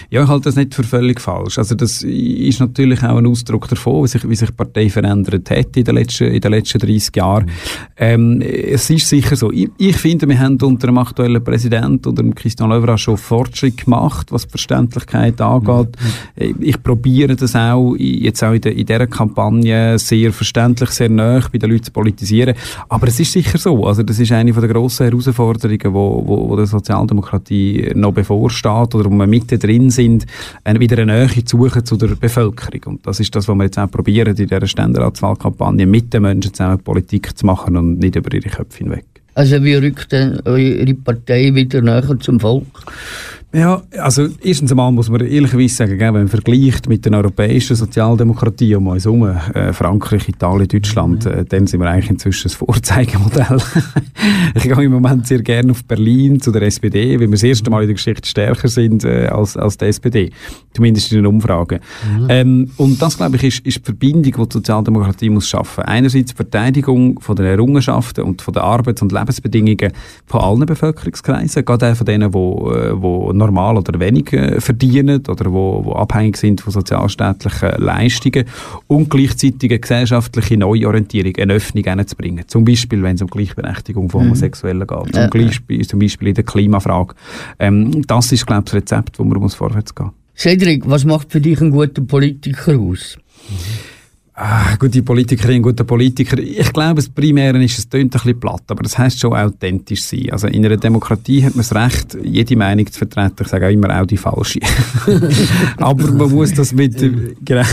[0.10, 1.58] Ja, ich halte das nicht für völlig falsch.
[1.58, 5.50] Also das ist natürlich auch ein Ausdruck davon, wie sich, wie sich die Partei verändert
[5.50, 7.52] hat in den letzten, in den letzten 30 Jahren.
[7.98, 9.52] Ähm, es ist sicher so.
[9.52, 13.84] Ich, ich finde, wir haben unter dem aktuellen Präsidenten, unter dem Christian Löwra, schon Fortschritt
[13.84, 15.98] gemacht, was die Verständlichkeit angeht.
[16.38, 21.42] Ich probiere das auch jetzt auch in, der, in dieser Kampagne sehr verständlich, sehr nah
[21.52, 22.56] bei den Leuten zu politisieren.
[22.88, 23.86] Aber es ist sicher so.
[23.86, 27.65] Also das ist eine der grossen Herausforderungen, wo, wo, wo der Sozialdemokratie
[27.96, 30.26] noch bevorsteht oder wo wir mitten drin sind,
[30.66, 32.96] wieder eine Nähe zu suchen zu der Bevölkerung.
[32.96, 36.54] Und das ist das, was wir jetzt auch probieren, in dieser Ständeratswahlkampagne mit den Menschen
[36.54, 39.06] zusammen Politik zu machen und nicht über ihre Köpfe hinweg.
[39.34, 42.66] Also wie rückt denn eure Partei wieder näher zum Volk?
[43.56, 48.80] Ja, also erstens einmal muss man ehrlicherweise sagen, wenn man vergleicht mit den europäischen Sozialdemokratien
[48.80, 53.58] um uns herum, äh, Frankreich, Italien, Deutschland, äh, dann sind wir eigentlich inzwischen ein Vorzeigemodell.
[54.56, 57.70] ich gehe im Moment sehr gerne auf Berlin zu der SPD, weil wir das erste
[57.70, 60.32] Mal in der Geschichte stärker sind äh, als, als die SPD,
[60.74, 61.80] zumindest in den Umfragen.
[62.28, 65.86] Ähm, und das, glaube ich, ist, ist die Verbindung, die die Sozialdemokratie muss schaffen.
[65.86, 69.94] Einerseits die Verteidigung von den Errungenschaften und von den Arbeits- und Lebensbedingungen
[70.26, 75.24] von allen Bevölkerungskreisen, gerade auch von denen, die äh, wo normal oder wenig äh, verdienen
[75.28, 78.46] oder wo, wo abhängig sind von sozialstaatlichen Leistungen
[78.88, 82.48] und gleichzeitig eine gesellschaftliche Neuorientierung, eine Öffnung hinzubringen.
[82.48, 85.30] Zum Beispiel, wenn es um Gleichberechtigung von Homosexuellen geht, zum.
[85.30, 87.16] Beispiel, zum Beispiel in der Klimafrage.
[87.60, 91.32] Ähm, das ist, glaube ich, das Rezept, wo man muss vorwärts gehen Cedric, was macht
[91.32, 93.18] für dich einen guten Politiker aus?
[94.38, 96.38] Ah, gute Politikerin, guter Politiker.
[96.38, 100.04] Ich glaube, das Primäre ist, es tönt ein bisschen platt, aber das heisst schon authentisch
[100.04, 100.28] sein.
[100.30, 103.38] Also in einer Demokratie hat man das Recht, jede Meinung zu vertreten.
[103.40, 104.60] Ich sage auch immer auch die falsche.
[105.78, 106.98] aber man muss das mit,
[107.46, 107.64] genau,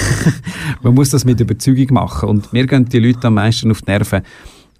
[0.82, 2.28] man muss das mit Überzeugung machen.
[2.28, 4.22] Und mir gehen die Leute am meisten auf die Nerven,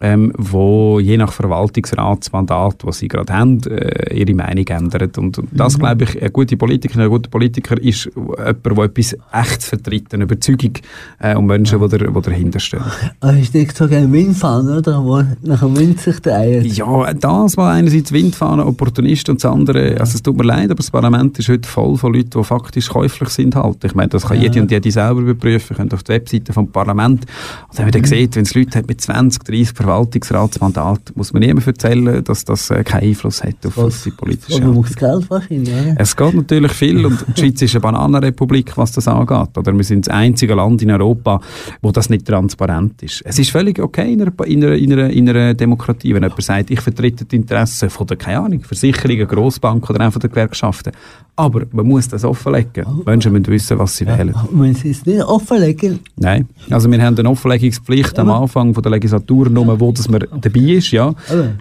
[0.03, 5.11] ähm, wo je nach Verwaltungsratsmandat, was sie gerade haben, äh, ihre Meinung ändern.
[5.17, 9.17] Und, und das, glaube ich, eine gute Politikerin, ein guter Politiker ist jemand, der etwas
[9.33, 10.73] Echtes vertritt, eine Überzeugung
[11.21, 12.83] äh, und Menschen, die, die dahinter stehen.
[13.21, 15.05] Aber ist nicht so ein Windfahne, oder?
[15.05, 16.67] Wo nach dem Wind sich dreht.
[16.77, 20.77] Ja, das war einerseits Windfahne, Opportunist und das andere, also es tut mir leid, aber
[20.77, 23.85] das Parlament ist heute voll von Leuten, die faktisch käuflich sind halt.
[23.85, 24.45] Ich meine, das kann Ja.
[24.45, 27.25] jede und jede selber überprüfen, könnt auf die Webseite vom Parlament.
[27.69, 31.41] Und wenn man dann sieht, wenn es Leute hat mit 20, 30 Verwaltungsratsmandat, muss man
[31.41, 34.77] niemandem erzählen, dass das äh, keinen Einfluss hat auf, auf die politische man Hand.
[34.77, 35.95] muss Geld wahrscheinlich, oder?
[35.99, 39.57] Es geht natürlich viel und die Schweiz ist eine Bananenrepublik, was das angeht.
[39.57, 41.41] Oder wir sind das einzige Land in Europa,
[41.83, 43.23] wo das nicht transparent ist.
[43.25, 46.43] Es ist völlig okay in einer, in einer, in einer, in einer Demokratie, wenn jemand
[46.43, 50.31] sagt, ich vertrete die Interessen von der, keine Ahnung, Versicherungen, Grossbanken oder auch von der
[50.31, 50.93] Gewerkschaften.
[51.37, 52.85] Aber man muss das offenlegen.
[53.07, 54.35] Menschen müssen wissen, was sie wählen.
[54.51, 56.49] Und wenn sie es nicht offenlegen, Nein.
[56.71, 60.61] Also wir haben eine Offenlegungspflicht am Anfang von der Legislatur, nur wo dass man dabei
[60.61, 61.15] ist, ja.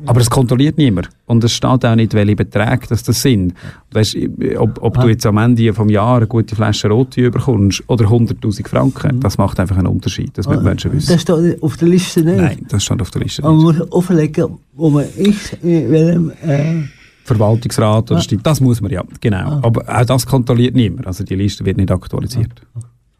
[0.05, 1.09] Aber es kontrolliert niemand.
[1.25, 3.53] Und es steht auch nicht, welche Beträge das, das sind.
[3.91, 4.15] Weißt,
[4.57, 8.67] ob, ob du jetzt am Ende vom Jahr eine gute Flasche Rotwein bekommst oder 100'000
[8.67, 10.37] Franken, das macht einfach einen Unterschied.
[10.37, 11.11] Das müssen Menschen wissen.
[11.11, 12.37] das steht auf der Liste nicht.
[12.37, 13.79] Nein, das steht auf der Liste Aber man nicht.
[13.79, 16.83] muss offenlegen, wo man ist, in welchem, äh,
[17.23, 19.59] Verwaltungsrat oder Stimmt, das muss man ja, genau.
[19.61, 21.07] Aber auch das kontrolliert niemand.
[21.07, 22.61] Also die Liste wird nicht aktualisiert.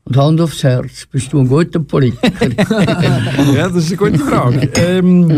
[0.03, 2.49] Und Hand aufs Herz, bist du ein guter Politiker?
[3.55, 4.69] ja, das ist eine gute Frage.
[4.75, 5.29] ähm,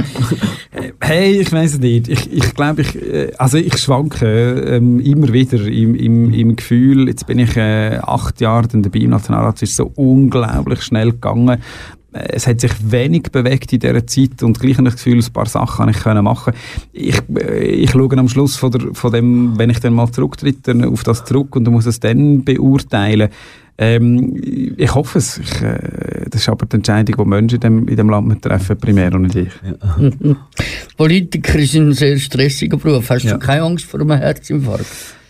[0.71, 2.07] äh, hey, ich weiß es nicht.
[2.07, 4.25] Ich, ich glaube, ich, äh, also ich schwanke
[4.65, 8.99] ähm, immer wieder im, im, im Gefühl, jetzt bin ich äh, acht Jahre dann dabei
[8.99, 11.59] im Nationalrat, es ist so unglaublich schnell gegangen.
[12.13, 15.19] Äh, Es hat sich wenig bewegt in dieser Zeit und gleich habe ich das Gefühl,
[15.19, 16.53] ein paar Sachen ich können machen.
[16.93, 20.73] Ich, äh, ich schaue am Schluss von, der, von dem, wenn ich dann mal zurücktrete,
[20.73, 23.29] dann auf das zurück und muss es dann beurteilen.
[23.77, 25.39] Ähm, ich hoffe es.
[25.39, 28.77] Ich, äh, das ist aber die Entscheidung, die Menschen in dem, in dem Land treffen
[28.77, 29.49] primär und nicht ich.
[30.97, 33.09] Politiker ist ein sehr stressiger Beruf.
[33.09, 33.33] Hast Ja.
[33.33, 34.85] du keine Angst vor einem Herzinfarkt?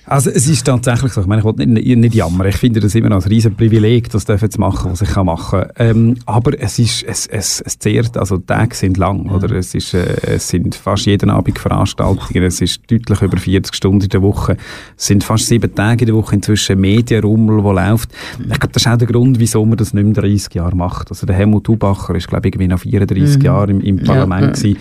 [0.05, 2.93] Also es ist tatsächlich so, ich meine, ich will nicht, nicht jammern, ich finde das
[2.95, 6.59] immer noch ein riesen Privileg, das dürfen zu machen, was ich kann machen ähm, aber
[6.59, 9.51] es ist, es, es, es zehrt, also die Tage sind lang, oder?
[9.55, 14.03] Es, ist, äh, es sind fast jeden Abend Veranstaltungen, es ist deutlich über 40 Stunden
[14.03, 14.57] in der Woche,
[14.97, 18.09] es sind fast sieben Tage in der Woche inzwischen Medienrummel, wo läuft.
[18.39, 21.09] Ich glaube, das ist auch der Grund, wieso man das nicht mehr 30 Jahre macht.
[21.11, 24.77] Also der Helmut Hubacher ist, glaube ich, irgendwie noch 34 Jahre im, im Parlament gewesen.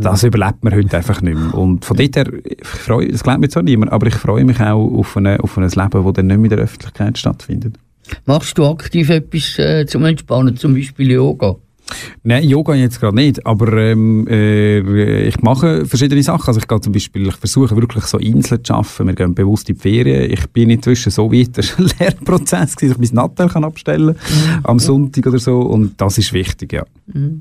[0.00, 1.54] Das überlebt man heute einfach nicht mehr.
[1.54, 4.60] Und von dort her, ich freue, das glaubt mir zwar niemand, aber ich freue mich
[4.62, 7.76] auch auf, eine, auf ein Leben, das dann nicht in der Öffentlichkeit stattfindet.
[8.26, 11.56] Machst du aktiv etwas äh, zum Entspannen, zum Beispiel Yoga?
[12.22, 16.48] Nein, Yoga jetzt gerade nicht, aber ähm, äh, ich mache verschiedene Sachen.
[16.48, 19.08] Also ich gehe zum Beispiel, ich versuche wirklich so Inseln zu schaffen.
[19.08, 20.30] Wir gehen bewusst in die Ferien.
[20.30, 23.64] Ich bin inzwischen so weit, das ist ein Lehrprozess, gewesen, dass ich mein Nattel kann
[23.64, 24.16] abstellen
[24.62, 25.60] am Sonntag oder so.
[25.60, 26.84] Und das ist wichtig, ja.
[27.14, 27.40] Äh,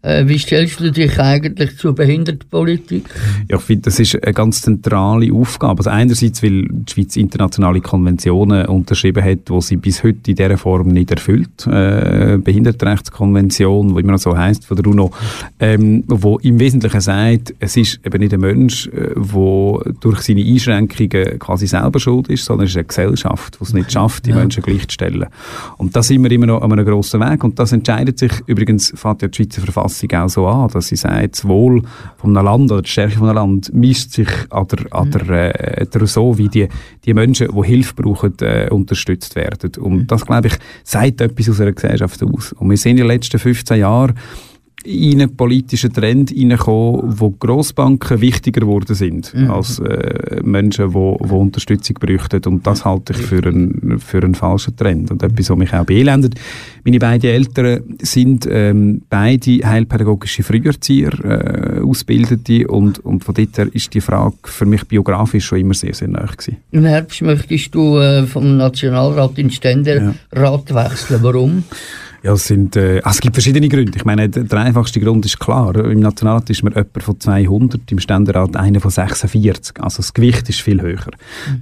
[0.00, 3.04] wie stellst du dich eigentlich zur Behindertenpolitik?
[3.48, 5.80] Ja, ich finde, das ist eine ganz zentrale Aufgabe.
[5.80, 10.56] Also einerseits, weil die Schweiz internationale Konventionen unterschrieben hat, die sie bis heute in dieser
[10.56, 11.66] Form nicht erfüllt.
[11.66, 15.10] Äh, Behindertenrechtskonvention, die immer noch so heißt von der UNO,
[15.58, 20.44] ähm, wo im Wesentlichen sagt, es ist eben nicht ein Mensch, äh, wo durch seine
[20.44, 24.32] Einschränkungen quasi selber schuld ist, sondern es ist eine Gesellschaft, die es nicht schafft, die
[24.32, 25.26] Menschen gleichzustellen.
[25.76, 27.42] Und da sind wir immer noch an einem grossen Weg.
[27.42, 30.96] Und das entscheidet sich, übrigens fängt ja die Schweizer Verfassung auch so an, dass sie
[30.96, 31.82] sagt, das Wohl
[32.16, 35.78] von einem Land oder die Stärke von einem Land misst sich an der, an der,
[35.80, 36.68] äh, der so, wie die,
[37.04, 39.70] die Menschen, die Hilfe brauchen, äh, unterstützt werden.
[39.78, 42.52] Und das, glaube ich, sagt etwas aus einer Gesellschaft aus.
[42.52, 44.14] Und wir sind in den letzten 15 Jahren
[44.84, 51.18] in einen politischen Trend hineingekommen, wo Grossbanken wichtiger geworden sind als äh, Menschen, die wo,
[51.20, 52.40] wo Unterstützung bräuchten.
[52.46, 55.10] Und das halte ich für einen, für einen falschen Trend.
[55.10, 56.34] Und etwas, was mich auch beelendet.
[56.84, 62.68] Meine beiden Eltern sind ähm, beide heilpädagogische Früherzieher, äh, Ausbildete.
[62.68, 66.08] Und, und von dort her ist die Frage für mich biografisch schon immer sehr, sehr
[66.08, 66.56] nah gewesen.
[66.70, 70.14] Im Herbst möchtest du äh, vom Nationalrat in Ständerat
[70.74, 71.22] wechseln.
[71.22, 71.64] Warum?
[72.28, 73.96] Ja, es, sind, äh, also es gibt verschiedene Gründe.
[73.96, 75.74] Ich meine, der, der einfachste Grund ist klar.
[75.76, 79.82] Im Nationalrat ist man jemand von 200, im Ständerat einer von 46.
[79.82, 81.06] Also das Gewicht ist viel höher.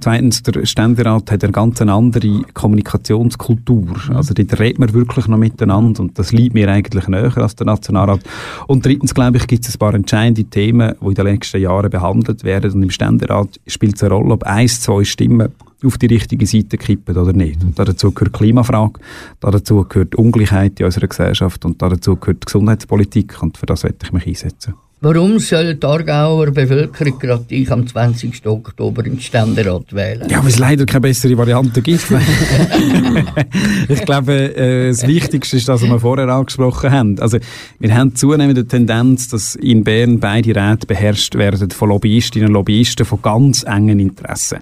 [0.01, 3.95] Zweitens, der Ständerat hat eine ganz andere Kommunikationskultur.
[4.13, 7.65] Also dort redet man wirklich noch miteinander und das liegt mir eigentlich näher als der
[7.65, 8.19] Nationalrat.
[8.67, 11.89] Und drittens, glaube ich, gibt es ein paar entscheidende Themen, die in den nächsten Jahren
[11.89, 15.47] behandelt werden und im Ständerat spielt es eine Rolle, ob eins, zwei Stimmen
[15.83, 17.63] auf die richtige Seite kippen oder nicht.
[17.63, 18.99] Und dazu gehört Klimafrage,
[19.39, 24.11] dazu gehört Ungleichheit in unserer Gesellschaft und dazu gehört Gesundheitspolitik und für das werde ich
[24.11, 24.73] mich einsetzen.
[24.99, 28.43] Warum soll die Aargauer Bevölkerung gerade dich am 20.
[28.47, 30.27] Oktober im Ständerat wählen?
[30.27, 32.07] Ja, weil es leider keine bessere Variante gibt.
[33.89, 37.19] ich glaube, äh, das Wichtigste ist das, was wir vorher angesprochen haben.
[37.19, 37.37] Also,
[37.77, 42.53] wir haben zunehmend die Tendenz, dass in Bern beide Räte beherrscht werden von Lobbyistinnen und
[42.55, 44.57] Lobbyisten von ganz engen Interessen.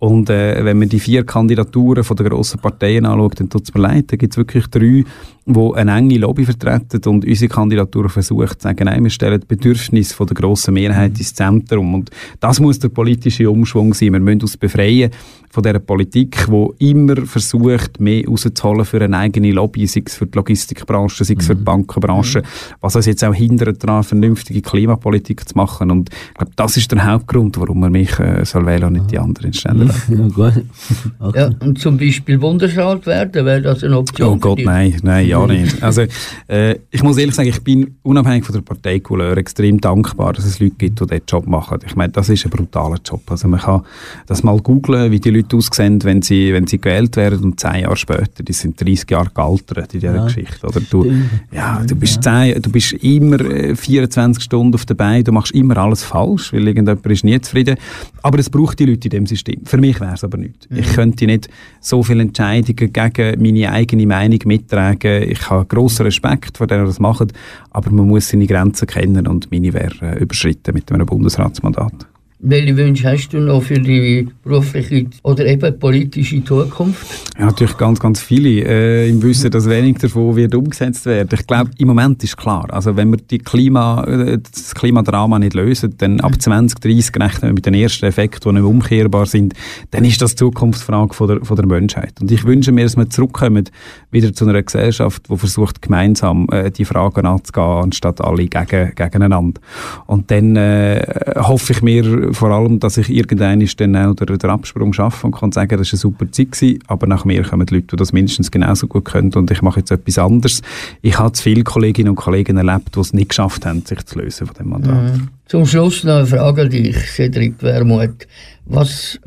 [0.00, 3.72] Und äh, wenn man die vier Kandidaturen von der grossen Parteien anschaut, dann tut es
[3.72, 5.04] mir leid, da gibt es wirklich drei,
[5.46, 9.46] die eine enge Lobby vertreten und unsere Kandidatur versucht zu sagen, nein, wir stellen die
[9.46, 11.94] Bedürfnisse der grossen Mehrheit ins Zentrum.
[11.94, 14.12] Und das muss der politische Umschwung sein.
[14.12, 15.10] Wir müssen uns befreien
[15.56, 20.26] von dieser Politik, die immer versucht, mehr rauszuholen für eine eigene Lobby, sei es für
[20.26, 22.42] die Logistikbranche, sei es für die Bankenbranche,
[22.82, 25.90] was uns jetzt auch hindert daran, vernünftige Klimapolitik zu machen.
[25.90, 29.10] Und ich glaube, das ist der Hauptgrund, warum man mich äh, soll wählen und nicht
[29.10, 29.90] die anderen Stellen.
[30.08, 30.64] Ja, gut.
[31.18, 31.38] Okay.
[31.38, 34.28] Ja, und zum Beispiel Bundesrat werden, wäre das eine Option?
[34.28, 34.66] Oh für Gott, dich?
[34.66, 35.82] nein, nein, ja nicht.
[35.82, 36.02] Also,
[36.46, 40.60] äh, ich muss ehrlich sagen, ich bin unabhängig von der Parteikouleur extrem dankbar, dass es
[40.60, 41.78] Leute gibt, die diesen Job machen.
[41.86, 43.22] Ich meine, das ist ein brutaler Job.
[43.30, 43.82] Also man kann
[44.26, 47.82] das mal googlen, wie die Leute aussehen, wenn sie, wenn sie gewählt werden und zehn
[47.82, 50.66] Jahre später, die sind 30 Jahre gealtert in dieser Ja, Geschichte.
[50.66, 51.12] Oder du,
[51.52, 55.52] ja, du bist zehn, du bist immer äh, 24 Stunden auf der Beine, du machst
[55.52, 57.76] immer alles falsch, weil irgendjemand ist nie zufrieden.
[58.22, 59.60] Aber es braucht die Leute in dem System.
[59.64, 60.66] Für mich wäre es aber nicht.
[60.70, 61.48] Ich könnte nicht
[61.80, 65.22] so viele Entscheidungen gegen meine eigene Meinung mittragen.
[65.22, 67.32] Ich habe grossen Respekt vor denen, die das machen,
[67.70, 72.06] aber man muss seine Grenzen kennen und meine wäre äh, überschritten mit einem Bundesratsmandat.
[72.38, 77.06] Welche Wünsche hast du noch für die berufliche oder eben politische Zukunft?
[77.38, 78.62] Ja, natürlich ganz, ganz viele.
[78.62, 81.30] Äh, Im Wissen, dass wenig davon wird umgesetzt werden.
[81.32, 82.66] Ich glaube, im Moment ist klar.
[82.68, 87.52] Also, wenn wir die Klima, äh, das Klimadrama nicht lösen, dann ab 2030 rechnen wir
[87.54, 89.54] mit den ersten Effekten, die nicht umkehrbar sind,
[89.92, 92.20] dann ist das die Zukunftsfrage von der, von der Menschheit.
[92.20, 93.64] Und ich wünsche mir, dass wir zurückkommen
[94.10, 99.58] wieder zu einer Gesellschaft, die versucht, gemeinsam äh, die Fragen anzugehen, anstatt alle gegen, gegeneinander.
[100.06, 105.26] Und dann äh, hoffe ich mir vor allem, dass ich irgendwann dann den, Absprung schaffe
[105.26, 107.88] und kann sagen, das war eine super Zeit, gewesen, aber nach mir kommen die Leute,
[107.88, 110.62] die das mindestens genauso gut können und ich mache jetzt etwas anderes.
[111.02, 114.46] Ich habe viele Kolleginnen und Kollegen erlebt, die es nicht geschafft haben, sich zu lösen
[114.46, 115.20] von dem Mandat.
[115.46, 118.26] Zum Schluss noch eine Frage an dich, Cedric Wermuth.
[118.66, 119.20] Was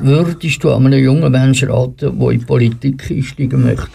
[0.00, 3.88] würdest du einem jungen Menschen raten, der in die Politik einsteigen möchte?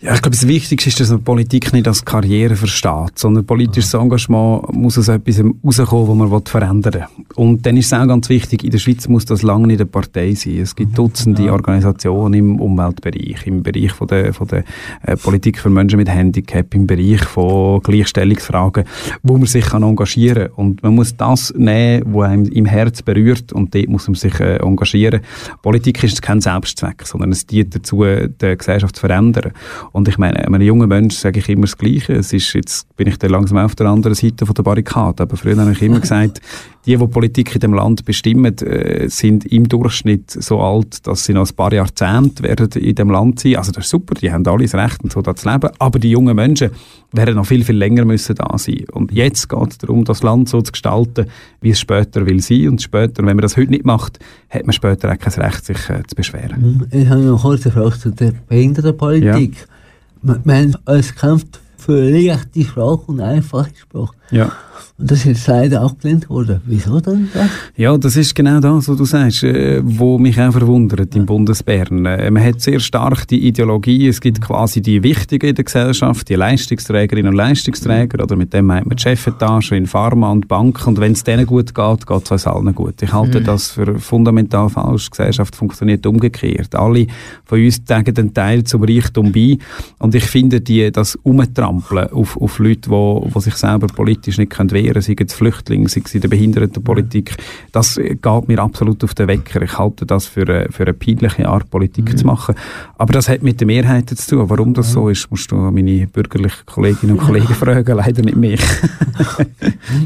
[0.00, 3.94] Ja, ich glaube, das Wichtigste ist, dass man Politik nicht als Karriere versteht, sondern politisches
[3.94, 7.06] Engagement muss aus etwas rauskommen, was man verändern will.
[7.34, 9.86] Und dann ist es auch ganz wichtig, in der Schweiz muss das lange nicht eine
[9.86, 10.58] Partei sein.
[10.58, 14.62] Es gibt Dutzende Organisationen im Umweltbereich, im Bereich von der, von der
[15.02, 18.84] äh, Politik für Menschen mit Handicap, im Bereich von Gleichstellungsfragen,
[19.24, 20.52] wo man sich kann engagieren kann.
[20.54, 24.38] Und man muss das nehmen, was einem im Herz berührt und dort muss man sich
[24.38, 25.22] äh, engagieren.
[25.60, 29.50] Politik ist kein Selbstzweck, sondern es dient dazu, die Gesellschaft zu verändern.
[29.92, 32.14] Und ich meine, einem jungen Mensch sage ich immer das Gleiche.
[32.14, 35.22] Es ist, jetzt bin ich dann langsam auf der anderen Seite von der Barrikade.
[35.22, 36.40] Aber früher habe ich immer gesagt,
[36.86, 41.34] die, die Politik in dem Land bestimmen, äh, sind im Durchschnitt so alt, dass sie
[41.34, 43.56] noch ein paar Jahrzehnte werden in dem Land sein.
[43.56, 45.70] Also das ist super, die haben alle das Recht, und so da zu leben.
[45.78, 46.70] Aber die jungen Menschen
[47.12, 48.84] werden noch viel, viel länger müssen da sein.
[48.92, 51.26] Und jetzt geht es darum, das Land so zu gestalten,
[51.60, 52.68] wie es später will sein.
[52.68, 54.18] Und später, wenn man das heute nicht macht,
[54.50, 56.86] hat man später auch kein Recht, sich äh, zu beschweren.
[56.90, 59.56] Ich habe noch eine Frage zu der Behindertenpolitik.
[59.56, 59.77] Wir,
[60.26, 64.14] haben uns gekämpft für leichte Sprache und einfache Sprache.
[64.30, 64.52] Ja.
[64.98, 66.60] Und das ist jetzt leider abgelehnt worden.
[66.66, 67.48] Wieso denn das?
[67.76, 72.04] Ja, das ist genau das, was du sagst, äh, wo mich auch verwundert im Bundesbern.
[72.06, 76.28] Äh, man hat sehr stark die Ideologie, es gibt quasi die Wichtigen in der Gesellschaft,
[76.28, 80.88] die Leistungsträgerinnen und Leistungsträger, oder mit dem meint man die Chefetage in Pharma und Banken,
[80.88, 83.00] und wenn es denen gut geht, geht es uns allen gut.
[83.02, 85.06] Ich halte das für fundamental falsch.
[85.06, 86.74] Die Gesellschaft funktioniert umgekehrt.
[86.74, 87.06] Alle
[87.44, 89.58] von uns tragen den Teil zum Reichtum bei,
[89.98, 94.50] und ich finde, die, das Umtrampeln auf, auf Leute, die, die sich selber politisch nicht
[94.50, 97.36] können wehren können, sei es Flüchtlinge, sei es in der Behindertenpolitik,
[97.72, 99.62] das geht mir absolut auf den Wecker.
[99.62, 102.54] Ich halte das für eine, für eine peinliche Art, Politik zu machen.
[102.96, 104.50] Aber das hat mit der Mehrheit zu tun.
[104.50, 108.60] Warum das so ist, musst du meine bürgerlichen Kolleginnen und Kollegen fragen, leider nicht mich.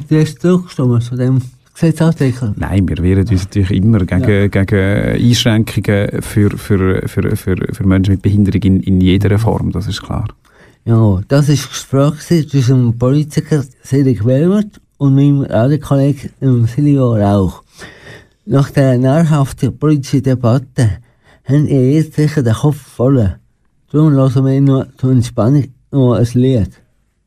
[0.09, 1.41] Du hast zugestimmt zu dem.
[2.57, 8.13] Nein, wir wehren uns natürlich immer gegen, gegen Einschränkungen für, für, für, für, für Menschen
[8.13, 10.29] mit Behinderung in, in jeder Form, das ist klar.
[10.85, 17.63] Ja, das war Gespräch zwischen dem Politiker Cedric Wermuth und meinem Radiokollegen Silvio Rauch.
[18.47, 20.99] Nach der nahrhaften politischen Debatte
[21.45, 23.37] haben ihr jetzt sicher den Kopf voll.
[23.93, 26.71] Darum hören wir noch zur Entspannung noch ein Lied.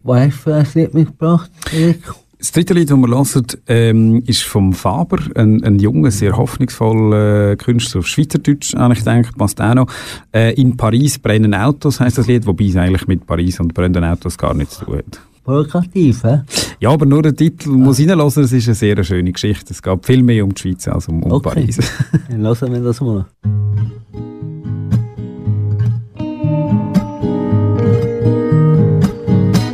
[0.03, 2.24] Was hast du für ein Lied mitgebracht, Cedric?
[2.45, 7.53] Das dritte Lied, das wir hören, ähm, ist vom Faber, ein, ein junger, sehr hoffnungsvoller
[7.53, 9.87] äh, Künstler auf Schweizerdeutsch, habe ich gedacht, passt auch noch.
[10.31, 14.03] Äh, in Paris brennen Autos, heisst das Lied, wobei es eigentlich mit Paris und brennenden
[14.03, 15.21] Autos gar nichts zu tun hat.
[15.43, 16.41] Provokativ, hä?
[16.79, 19.73] Ja, aber nur der Titel muss reinlassen, es ist eine sehr schöne Geschichte.
[19.73, 21.49] Es geht viel mehr um die Schweiz als um, um Okay.
[21.49, 21.79] Paris.
[22.29, 23.25] Dann lassen wir das mal.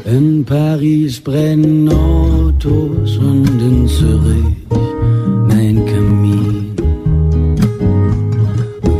[0.06, 1.90] In Paris brennen
[2.64, 4.46] Autos und in Zürich
[5.48, 6.76] mein Kamin.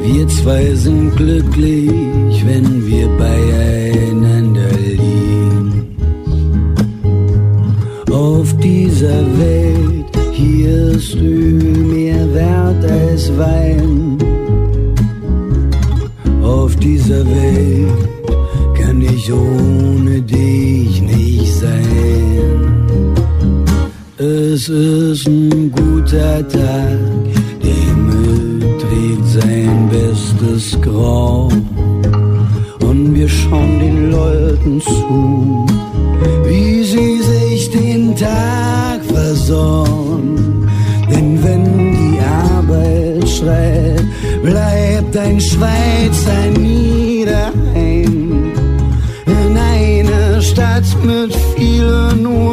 [0.04, 5.96] Wir zwei sind glücklich, wenn wir beieinander liegen.
[8.12, 11.62] Auf dieser Welt, hier ist Öl
[11.94, 14.18] mehr wert als Wein.
[16.42, 18.10] Auf dieser Welt
[18.74, 22.21] kann ich ohne dich nicht sein.
[24.24, 27.00] Es ist ein guter Tag,
[27.64, 31.50] der Himmel trägt sein bestes Grau.
[32.82, 35.66] Und wir schauen den Leuten zu,
[36.46, 40.70] wie sie sich den Tag versorgen.
[41.10, 44.06] Denn wenn die Arbeit schreit,
[44.44, 47.26] bleibt ein Schweizer nie.
[49.26, 52.51] In einer Stadt mit vielen Uhren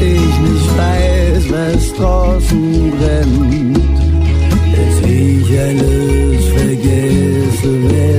[0.00, 3.76] ich nicht weiß, was draußen brennt.
[4.74, 8.17] Dass ich alles vergesse, wenn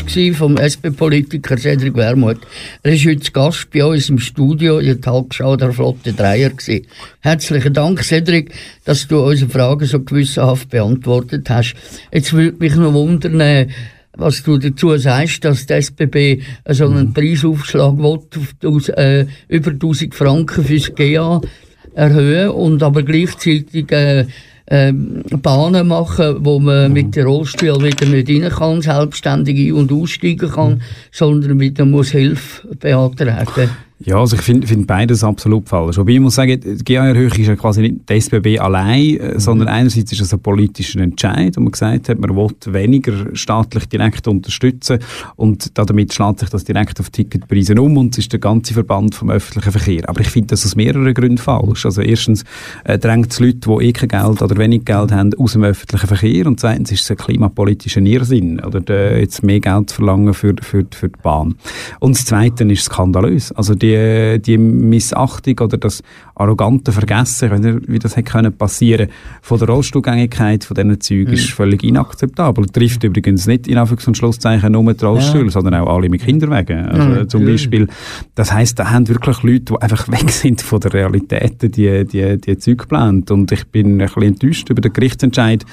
[0.00, 2.40] gewesen vom SP-Politiker Cedric Wermuth.
[2.82, 6.50] Er ist heute Gast bei uns im Studio in der Talkshow der Flotte Dreier.
[6.50, 6.86] Gewesen.
[7.20, 8.52] Herzlichen Dank, Cedric,
[8.84, 11.74] dass du unsere Fragen so gewissenhaft beantwortet hast.
[12.12, 13.68] Jetzt würde mich noch wundern, äh,
[14.16, 18.20] was du dazu sagst, dass die SBB so einen Preisaufschlag will,
[18.64, 21.40] auf äh, über 1000 Franken fürs GA
[21.94, 24.26] erhöhen und aber gleichzeitig äh,
[24.68, 29.92] ähm, Bahnen machen, wo man mit dem Rollstuhl wieder nicht rein kann, selbstständig ein- und
[29.92, 33.70] aussteigen kann, sondern wieder muss Hilfe beantragen.
[34.04, 35.96] Ja, also ich finde find beides absolut falsch.
[35.96, 39.68] Wobei ich muss sagen, die GA-Erhöhung ist ja quasi nicht die SBB allein, äh, sondern
[39.68, 44.26] einerseits ist es ein politischer Entscheid, wo man gesagt hat, man will weniger staatlich direkt
[44.26, 44.98] unterstützen
[45.36, 49.14] und damit schlägt sich das direkt auf Ticketpreise um und es ist der ganze Verband
[49.14, 50.08] vom öffentlichen Verkehr.
[50.08, 51.86] Aber ich finde das aus mehreren Gründen falsch.
[51.86, 52.44] Also erstens
[52.84, 56.08] äh, drängt es Leute, die eh kein Geld oder wenig Geld haben, aus dem öffentlichen
[56.08, 60.34] Verkehr und zweitens ist es ein klimapolitischer Irrsinn oder der, jetzt mehr Geld zu verlangen
[60.34, 61.54] für, für, für die Bahn.
[62.00, 63.52] Und das Zweite ist skandalös.
[63.52, 63.91] Also die,
[64.38, 66.02] die Missachtung oder das
[66.34, 69.08] arrogante Vergessen, weiß nicht, wie das hätte können passieren
[69.40, 72.66] von der Rollstuhlgängigkeit von diesen Zügen ist völlig inakzeptabel.
[72.66, 76.86] Trifft übrigens nicht in Anführungs- und Schlusszeichen nur die Rollstühle, sondern auch alle mit Kinderwegen.
[76.86, 77.88] Also zum Beispiel,
[78.34, 82.38] das heisst, da haben wirklich Leute, die einfach weg sind von der Realität, die, die,
[82.38, 83.30] die Züge geplant.
[83.30, 85.64] Und ich bin ein bisschen enttäuscht über den Gerichtsentscheid,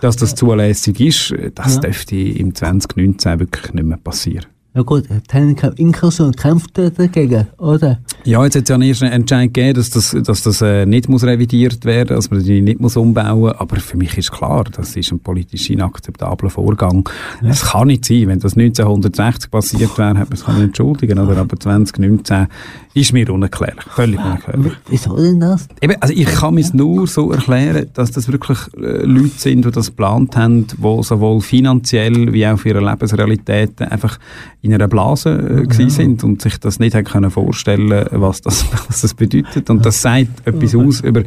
[0.00, 1.34] dass das zulässig ist.
[1.54, 4.51] Das dürfte im 2019 wirklich nicht mehr passieren.
[4.74, 7.98] Ja gut, Techniker Inkasso kämpft er dagegen, oder?
[8.24, 11.10] Ja, jetzt hat es ja einen ersten Entscheid gegeben, dass das, dass das äh, nicht
[11.10, 14.96] muss revidiert werden dass man die nicht muss umbauen aber für mich ist klar, das
[14.96, 17.06] ist ein politisch inakzeptabler Vorgang.
[17.42, 21.36] Es kann nicht sein, wenn das 1960 passiert wäre, hätte man es können entschuldigen oder
[21.36, 22.46] aber 2019
[22.94, 24.72] ist mir unerklärlich, völlig unerklärlich.
[24.88, 25.68] Wieso denn das?
[25.82, 29.66] Eben, also ich kann mir es nur so erklären, dass das wirklich äh, Leute sind,
[29.66, 34.18] die das geplant haben, die sowohl finanziell wie auch für ihre Lebensrealitäten einfach
[34.64, 39.00] in einer Blase äh, gewesen sind und sich das nicht können vorstellen, was das, was
[39.00, 39.68] das bedeutet.
[39.70, 41.22] Und das sagt etwas aus über,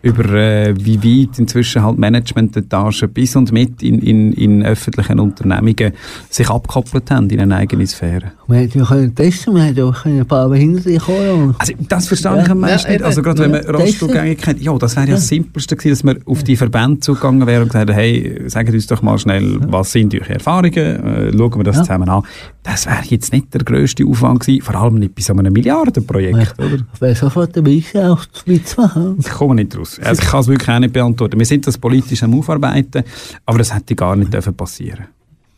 [0.00, 5.92] über äh, wie weit inzwischen halt Managementetagen bis und mit in, in, in öffentlichen Unternehmungen
[6.30, 8.32] sich abgekoppelt haben in eine eigene Sphäre.
[8.46, 11.54] Man hätte ja können testen, man hätte auch ein paar Behinderte kommen.
[11.58, 12.42] Also das verstehe Ja.
[12.42, 13.04] ich am meisten Ja, nicht.
[13.04, 16.18] Also gerade wenn man Ja, Rollstuhlgängigkeit, ja, das wäre ja das Simpelste gewesen, dass man
[16.24, 19.92] auf die Verbände zugegangen wäre und gesagt hätte, hey, sagt uns doch mal schnell, was
[19.92, 21.82] sind eure Erfahrungen, äh, schauen wir das Ja.
[21.82, 22.22] zusammen an.
[22.62, 26.58] Das wäre jetzt nicht der grösste Aufwand gewesen, vor allem nicht bei so einem Milliardenprojekt,
[26.58, 26.84] oder?
[26.94, 29.16] Ich wäre sofort dabei auch die Schweiz zu machen.
[29.18, 29.98] Ich komme nicht raus.
[30.02, 31.38] Also ich kann es wirklich auch nicht beantworten.
[31.38, 33.04] Wir sind das politisch am Aufarbeiten,
[33.46, 35.06] aber das hätte gar nicht dürfen passieren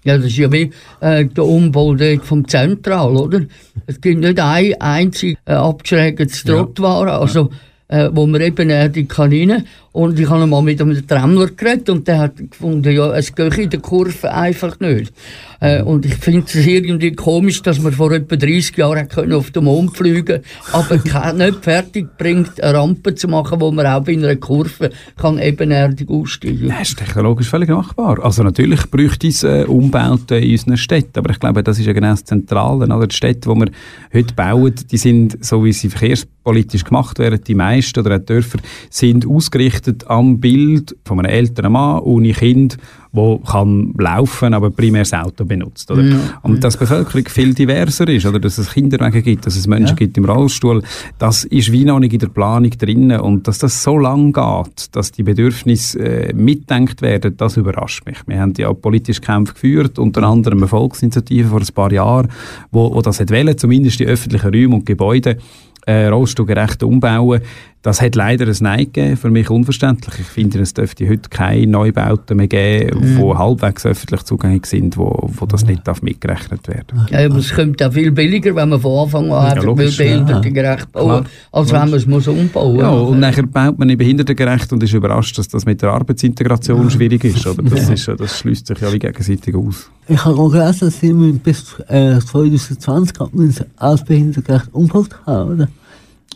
[0.05, 3.43] Ja, das ist ja wie äh, der Umbau dort vom Zentral, oder?
[3.87, 7.51] Es gibt nicht ein einzig äh, abgeschrägtes Trottwaren, also
[7.91, 11.91] äh, wo man eben äh, die Kaninen und ich habe mal mit einem Tremmler geredet
[11.91, 15.13] und der hat gefunden, ja, es geht in der Kurve einfach nicht.
[15.61, 19.51] Äh, und ich finde es irgendwie komisch, dass man vor etwa 30 Jahren können auf
[19.51, 20.41] den Mond fliegen
[20.73, 20.97] aber
[21.35, 26.09] nicht fertig bringt, eine Rampe zu machen, wo man auch in einer Kurve kann ebenerdig
[26.09, 28.25] aussteigen Das ist technologisch völlig machbar.
[28.25, 31.93] Also natürlich bräuchte es äh, Umbauten in unseren Städten, aber ich glaube, das ist ja
[31.93, 32.85] genau das Zentrale.
[32.85, 33.07] Oder?
[33.07, 33.71] Die Städte, die wir
[34.13, 38.59] heute bauen, die sind, so wie sie verkehrspolitisch gemacht werden, die meisten oder auch Dörfer,
[38.89, 42.79] sind ausgerichtet am Bild von einem älteren Mann ohne Kind,
[43.13, 45.91] wo kann laufen, aber primär das Auto benutzt.
[45.91, 46.03] Oder?
[46.43, 49.97] Und dass die Bevölkerung viel diverser ist, oder dass es Kinderwege gibt, dass es Menschen
[49.97, 50.83] gibt im Rollstuhl,
[51.19, 53.21] das ist wie noch nicht in der Planung drinnen.
[53.21, 58.19] Und dass das so lang geht, dass die Bedürfnisse äh, mitdenkt werden, das überrascht mich.
[58.27, 62.29] Wir haben ja auch politische Kämpfe geführt, unter anderem eine Volksinitiative vor ein paar Jahren,
[62.71, 65.39] wo, wo das hat wollen, zumindest die öffentlichen Räume und Gebäude
[65.87, 67.41] äh, rollstuhlgerecht umbauen.
[67.83, 70.15] Das hat leider ein Nein gegeben, für mich unverständlich.
[70.21, 75.31] Ich finde, es dürfte heute keine Neubauten mehr geben, die halbwegs öffentlich zugänglich sind, wo,
[75.35, 78.81] wo das nicht darf mitgerechnet werden Ja, aber es kommt auch viel billiger, wenn man
[78.83, 82.91] von Anfang an will logisch, Behinderte gerecht bauen, als wenn man es muss umbauen Ja,
[82.91, 87.25] und nachher baut man nicht behindertengerecht und ist überrascht, dass das mit der Arbeitsintegration schwierig
[87.25, 87.47] ist.
[87.47, 87.63] Oder?
[87.63, 89.91] Das, ist, ja- das schließt sich ja wie gegenseitig aus.
[90.07, 95.69] Ich habe auch gelesen, dass sie bis äh, 2020 als behindertengerecht umgebaut haben, oder?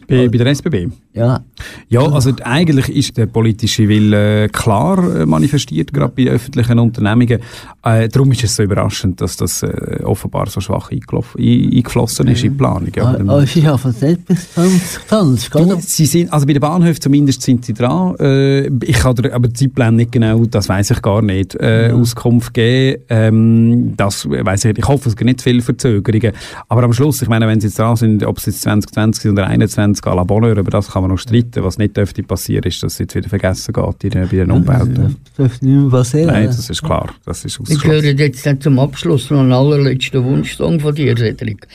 [0.09, 0.89] Bei, bei der SBB?
[1.15, 1.45] Ja.
[1.89, 7.39] Ja, also eigentlich ist der politische Wille äh, klar äh, manifestiert, gerade bei öffentlichen Unternehmungen.
[7.85, 12.53] Äh, darum ist es so überraschend, dass das äh, offenbar so schwach eingeflossen ist in
[12.53, 12.91] die Planung.
[12.97, 13.17] Ja.
[13.17, 15.77] Aber schaffen es nicht bis 2020, Du, oder?
[15.81, 18.17] sie sind, also bei den Bahnhöfen zumindest sind sie dran.
[18.19, 21.93] Äh, ich kann dir aber die Zeitpläne nicht genau, das weiß ich gar nicht, äh,
[21.95, 23.03] Auskunft geben.
[23.09, 24.79] Ähm, das weiß ich.
[24.79, 26.33] Ich hoffe, es gibt nicht viele Verzögerungen.
[26.69, 29.33] Aber am Schluss, ich meine, wenn sie jetzt dran sind, ob es jetzt 2020 sind
[29.33, 31.63] oder 2021 à la Bonheur, über das kann man noch streiten.
[31.65, 34.51] Was nicht dürfte passieren, ist, dass es jetzt wieder vergessen geht in, den- bei den
[34.51, 35.17] Umbauten.
[35.25, 36.27] Das dürfte nicht mehr passieren.
[36.27, 37.11] Nein, das ist klar.
[37.25, 37.91] Das ist Ich ausgeschlossen.
[38.03, 41.67] höre jetzt dann zum Abschluss noch einen allerletzten Wunschsong von dir, Cedric.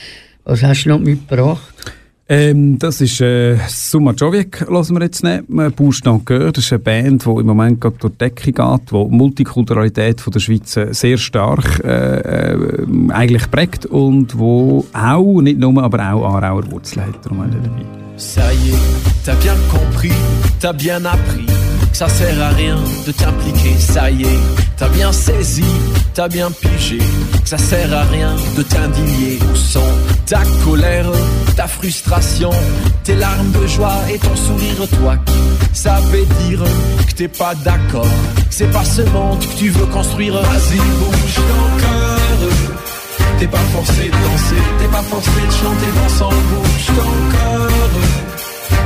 [0.44, 1.74] Was hast du noch mitgebracht?
[2.32, 5.42] Ähm, das ist äh, Summa Jovic, hören wir jetzt nicht.
[5.50, 8.94] Äh, Bouche das ist eine Band, die im Moment gerade durch die Decke geht, die
[8.94, 15.58] Multikulturalität von der Schweiz äh, sehr stark äh, äh, eigentlich prägt und wo auch, nicht
[15.58, 17.24] nur, aber auch Aarauer Wurzeln hat.
[17.26, 18.09] Darum habe ich dabei.
[18.20, 18.78] Ça y est,
[19.24, 20.12] t'as bien compris,
[20.60, 21.46] t'as bien appris
[21.90, 23.74] que ça sert à rien de t'impliquer.
[23.78, 24.38] Ça y est,
[24.76, 25.64] t'as bien saisi,
[26.12, 26.98] t'as bien pigé
[27.42, 29.38] que ça sert à rien de t'indigner.
[29.50, 29.92] Où sont
[30.26, 31.10] ta colère,
[31.56, 32.50] ta frustration,
[33.04, 36.62] tes larmes de joie et ton sourire, toi qui savais dire
[37.08, 38.06] que t'es pas d'accord,
[38.50, 40.34] c'est pas ce monde que tu veux construire.
[40.34, 42.50] Vas-y, bouge ton cœur.
[43.38, 48.09] T'es pas forcé de danser, t'es pas forcé de chanter dans son bouge ton cœur.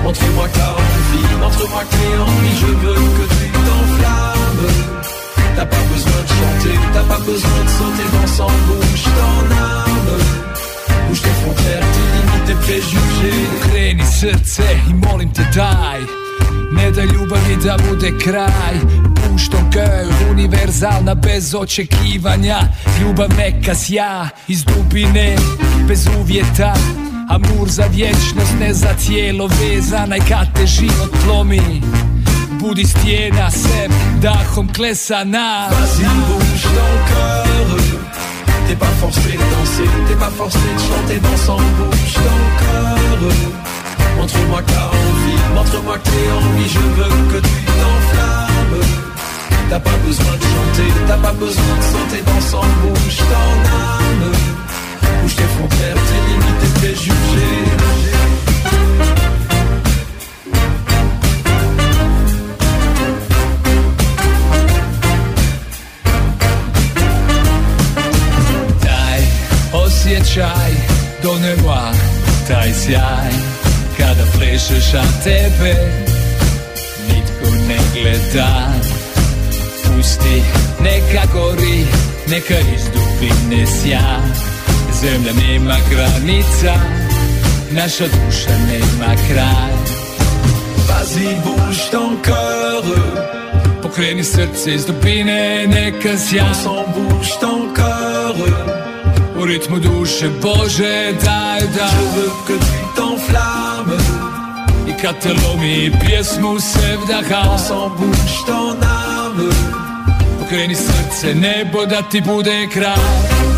[0.05, 4.69] Montre-moi t'as envie, montre-moi que envie, je veux que tu t'enflammes.
[5.57, 10.19] T'as pas besoin de chanter, t'as pas besoin de sauter dans son bouge ton âme.
[11.09, 13.45] Bouge tes frontières, tes limites, tes préjugés.
[13.63, 16.03] Kreni srce i molim te daj
[16.73, 18.77] Ne da ljubavi da bude kraj
[19.15, 22.61] Puštom kao univerzalna bez očekivanja
[23.01, 25.37] Ljubav neka sja iz dubine
[25.89, 26.75] bez uvjeta
[27.29, 31.83] Amur za vječnost, ne za cijelo vezana I kad te život plomi
[32.61, 33.89] Budi stijena se
[34.23, 37.45] dahom klesana Vas-y, bouge ton cœur.
[38.69, 43.33] T'es pas forcé de danser, t'es pas forcé de chanter dans son bouge ton cœur.
[44.17, 48.81] Montre-moi que t'as envie, montre-moi que t'es envie, je veux que tu t'enflammes.
[49.71, 54.33] T'as pas besoin de chanter, t'as pas besoin de sauter dans son bouge ton âme.
[55.23, 56.44] Bouge tes frontières, tes limites, tes
[56.85, 57.15] préjugés.
[68.83, 69.21] Daj,
[69.73, 70.73] osjećaj,
[71.23, 71.93] donema
[72.49, 73.33] taj sjaj
[73.99, 75.75] Kada plešeš, a tebe
[77.09, 78.73] nitko ne gleda
[79.85, 80.43] Pusti,
[80.81, 81.87] neka gori,
[82.29, 84.54] neka iz dubine sja
[85.01, 86.75] Zemlja nema granica,
[87.71, 89.75] naša duša nema kraj
[90.89, 92.85] Vas-y, bouge ton cœur.
[93.83, 98.37] Pokreni srce iz dubine, neka sja son bouge ton cœur.
[99.37, 104.07] U ritmu duše Bože, daj, Je daj veux que tu t'enflammes.
[104.89, 109.51] I kad te lomi pjesmu se vdaha son bouge ton âme.
[110.39, 113.54] Pokreni srce, nebo da ti bude kraj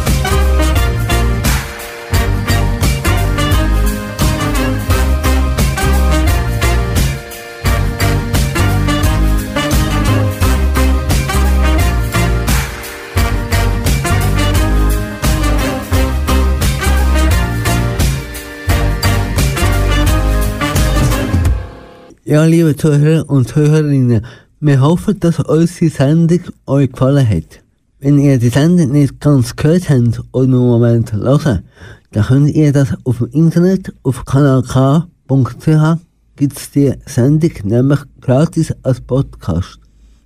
[22.29, 24.27] Ja, liebe Zuhörer und Zuhörerinnen,
[24.59, 27.61] wir hoffen, dass unsere Sendung euch gefallen hat.
[28.01, 31.63] Wenn ihr die Sendung nicht ganz gehört habt oder nur Moment hören,
[32.11, 36.01] dann könnt ihr das auf dem Internet auf kanalk.ch
[36.35, 39.79] gibt's die Sendung nämlich gratis als Podcast.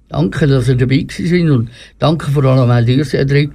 [0.08, 3.50] Danke, dass ihr dabei gewesen sind und danke vor allem auch dir, Cedric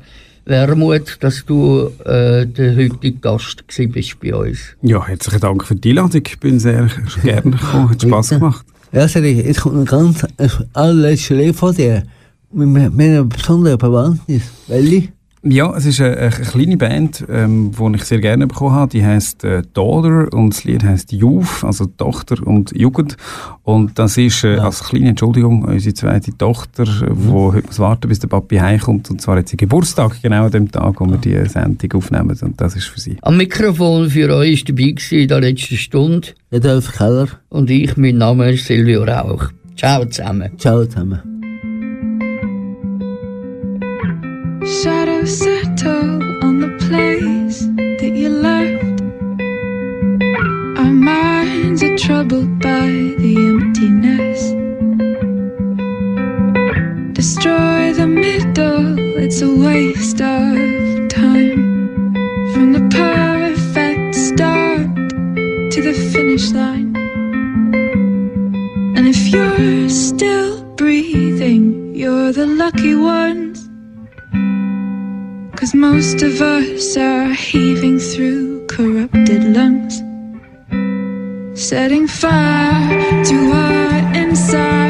[0.45, 4.59] Wermut, dass du äh, der heutige Gast bist bei uns.
[4.81, 6.21] Ja, herzlichen Dank für die Einladung.
[6.25, 6.87] Ich bin sehr
[7.23, 8.65] gerne gekommen, hat Spass gemacht.
[8.91, 10.25] Ja, Seri, jetzt kommt ein ganz
[10.73, 12.03] allerletztes Lied von dir.
[12.51, 14.43] Mit, mit einer besonderen Bewandtnis.
[14.67, 15.09] Welche?
[15.47, 18.89] Ja, es ist eine, eine kleine Band, ähm, die ich sehr gerne bekommen habe.
[18.89, 23.15] Die heißt äh, Daughter und das Lied heißt Youth, also Tochter und Jugend.
[23.61, 28.07] Und das ist äh, als kleine Entschuldigung unsere zweite Tochter, äh, wo heute muss warten,
[28.07, 29.11] bis der Papi heimkommt.
[29.11, 32.35] Und zwar hat sie Geburtstag, genau an dem Tag, wo wir die Sendung aufnehmen.
[32.41, 33.17] Und das ist für sie.
[33.21, 37.27] Am Mikrofon für euch ist dabei gewesen in der letzten Stunde Adolf Keller.
[37.49, 39.49] und ich, mein Name ist Silvio Rauch.
[39.75, 40.57] Ciao zusammen.
[40.57, 41.19] Ciao zusammen.
[44.65, 47.61] Shadows settle on the place
[47.99, 49.01] that you left.
[50.77, 54.51] Our minds are troubled by the emptiness.
[57.13, 62.13] Destroy the middle, it's a waste of time.
[62.53, 64.95] From the perfect start
[65.71, 66.95] to the finish line.
[68.95, 73.64] And if you're still breathing, you're the lucky ones.
[75.65, 79.95] Cause most of us are heaving through corrupted lungs,
[81.59, 84.84] setting fire to our insides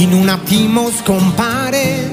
[0.00, 2.10] in un attimo scompare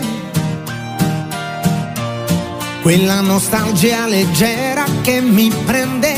[2.82, 6.14] quella nostalgia leggera che mi prende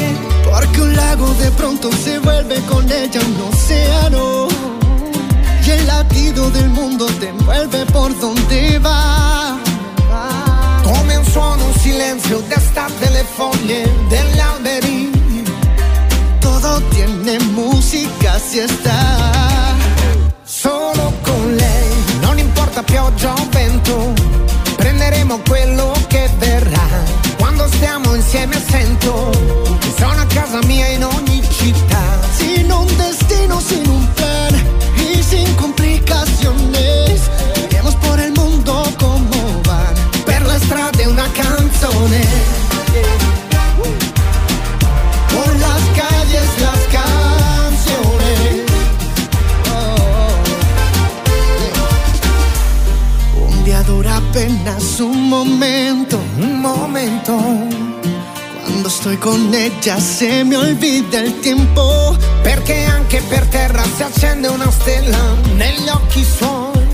[0.49, 4.47] Porque un lago de pronto se vuelve con ella un océano.
[5.63, 9.59] Y el latido del mundo te envuelve por donde va.
[10.83, 15.11] come un suono, un silenzio d'estate delle foglie degli alberi
[16.39, 19.38] Todo tiene música si está.
[22.79, 24.13] Non importa pioggia o vento
[24.75, 26.87] prenderemo quello che verrà.
[27.37, 29.31] Quando stiamo insieme sento
[29.97, 32.19] sono a casa mia in ogni città.
[32.37, 33.28] Sin un destino,
[54.79, 57.37] apenas un momento, un momento
[58.63, 62.15] Cuando estoy con ella se me olvida el tiempo.
[62.43, 66.87] perché anche per terra si accende una stella negli occhi suoi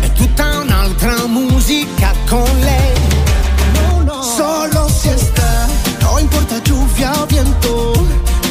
[0.00, 2.94] è tutta un'altra musica con lei
[4.36, 5.66] Solo si está,
[6.00, 7.92] no importa lluvia o viento,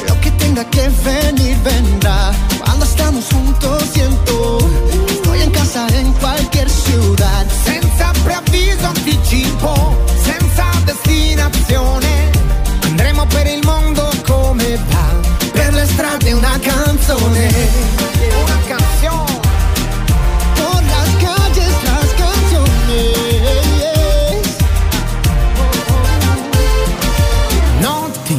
[0.08, 2.34] lo que tenga que venir vendrá.
[16.70, 17.48] Canzone.
[18.44, 19.40] Una canzone.
[20.60, 23.16] Por las calles las canciones.
[27.80, 28.38] notti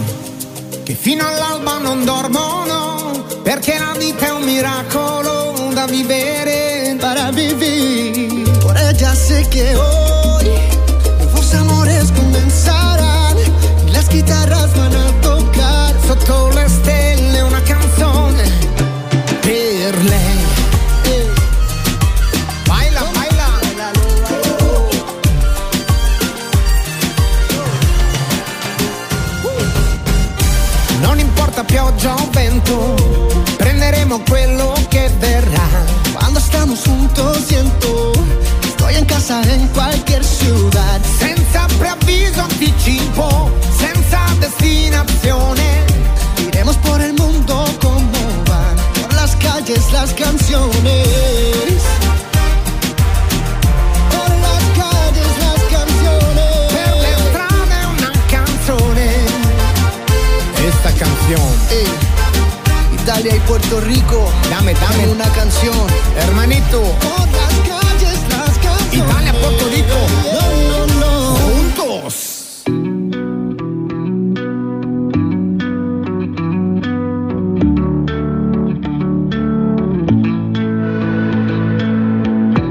[0.83, 8.49] che fino all'alba non dormono perché la vita è un miracolo da vivere Para vivir,
[8.61, 10.51] por ella sé que hoy
[11.19, 12.96] nuevos amores comenzarán
[32.15, 32.95] o vento,
[33.57, 35.69] prenderemo quello che verrà.
[36.15, 38.13] Cuando estamos juntos siento
[38.61, 41.01] que estoy en casa en cualquier ciudad.
[41.19, 45.85] Senza preavviso anticipo, senza destinazione.
[46.49, 51.07] Iremos por el mundo como van, por las calles las canciones.
[60.67, 61.49] Esta canción.
[61.71, 61.87] Ey,
[63.07, 65.77] Italia y Puerto Rico, Dame, dame una canción.
[66.19, 69.13] Hermanito, Por las calles las canciones.
[69.13, 69.95] Italia, Puerto Rico.
[70.35, 71.37] No, no, no.
[71.37, 72.65] juntos.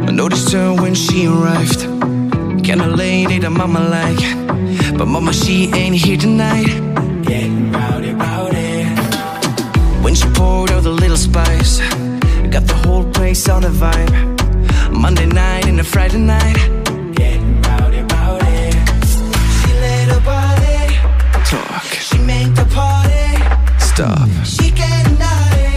[0.06, 1.88] I noticed her when she arrived.
[2.62, 4.98] Kinda lady that mama like.
[4.98, 6.68] But mama, she ain't here tonight.
[13.56, 14.12] On the vibe.
[14.92, 16.58] Monday night and a Friday night.
[17.16, 18.02] Getting rowdy.
[19.58, 20.80] She let her body
[21.52, 21.84] talk.
[22.08, 23.28] She make the party
[23.80, 24.28] stop.
[24.44, 25.72] She getting naughty.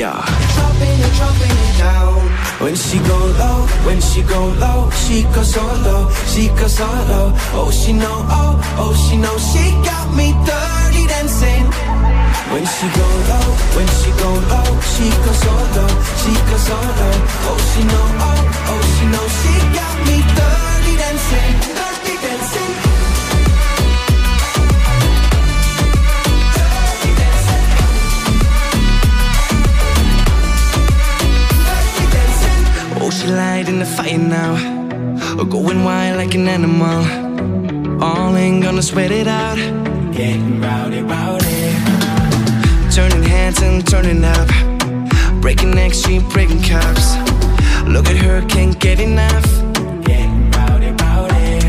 [0.00, 0.18] Yeah.
[0.54, 2.18] Dropping it, dropping it down.
[2.64, 6.86] When she go low, when she go low, she go so low, she go so
[7.10, 7.28] low.
[7.58, 8.52] Oh, she know, oh,
[8.82, 11.66] oh, she know, she got me dirty dancing.
[12.52, 16.76] When she go low, when she go low, she go so low, she go so
[17.00, 17.16] low.
[17.48, 22.72] Oh, she know, oh, oh, she know, she got me dirty dancing, dirty dancing.
[31.66, 34.54] Dancing dancing, oh, she light in the fire now.
[35.44, 37.00] Going wild like an animal.
[38.02, 39.58] All ain't gonna sweat it out.
[40.12, 41.55] Getting rowdy, rowdy.
[43.54, 45.40] Turning turning up.
[45.40, 47.16] Breaking necks, she breaking cups.
[47.86, 49.44] Look at her, can't get enough.
[50.04, 51.60] Getting rowdy, rowdy.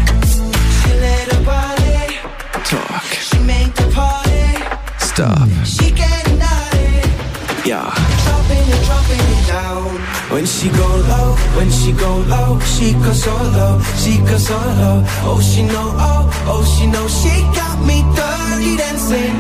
[0.82, 2.18] She let her body
[2.66, 3.04] talk.
[3.04, 4.58] She make the party
[4.98, 5.48] stop.
[5.64, 7.70] She getting naughty.
[7.70, 8.17] Yeah.
[8.28, 9.90] Dropping dropping down.
[10.34, 14.58] When she go low, when she go low, she go so low, she go so
[14.82, 14.98] low.
[15.30, 19.36] Oh, she know, oh, oh, she know, she got me dirty dancing.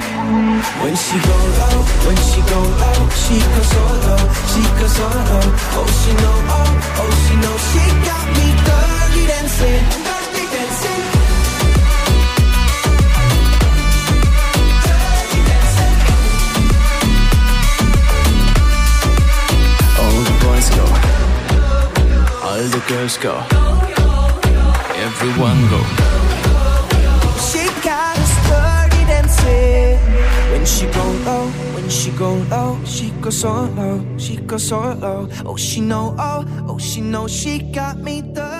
[0.81, 1.77] When she go low,
[2.07, 5.45] when she go low, she go so low, she go so low.
[5.79, 6.71] Oh, she know, oh,
[7.03, 10.16] oh, she know, she got me dirty dancing.
[22.57, 23.35] All the girls go.
[25.07, 25.81] Everyone go.
[27.37, 29.99] She got us dirty dancing.
[30.51, 31.45] When she go low,
[31.75, 35.29] when she go low, she go so low, she go so low.
[35.45, 38.56] Oh, she know, oh, oh, she know, she got me dirty.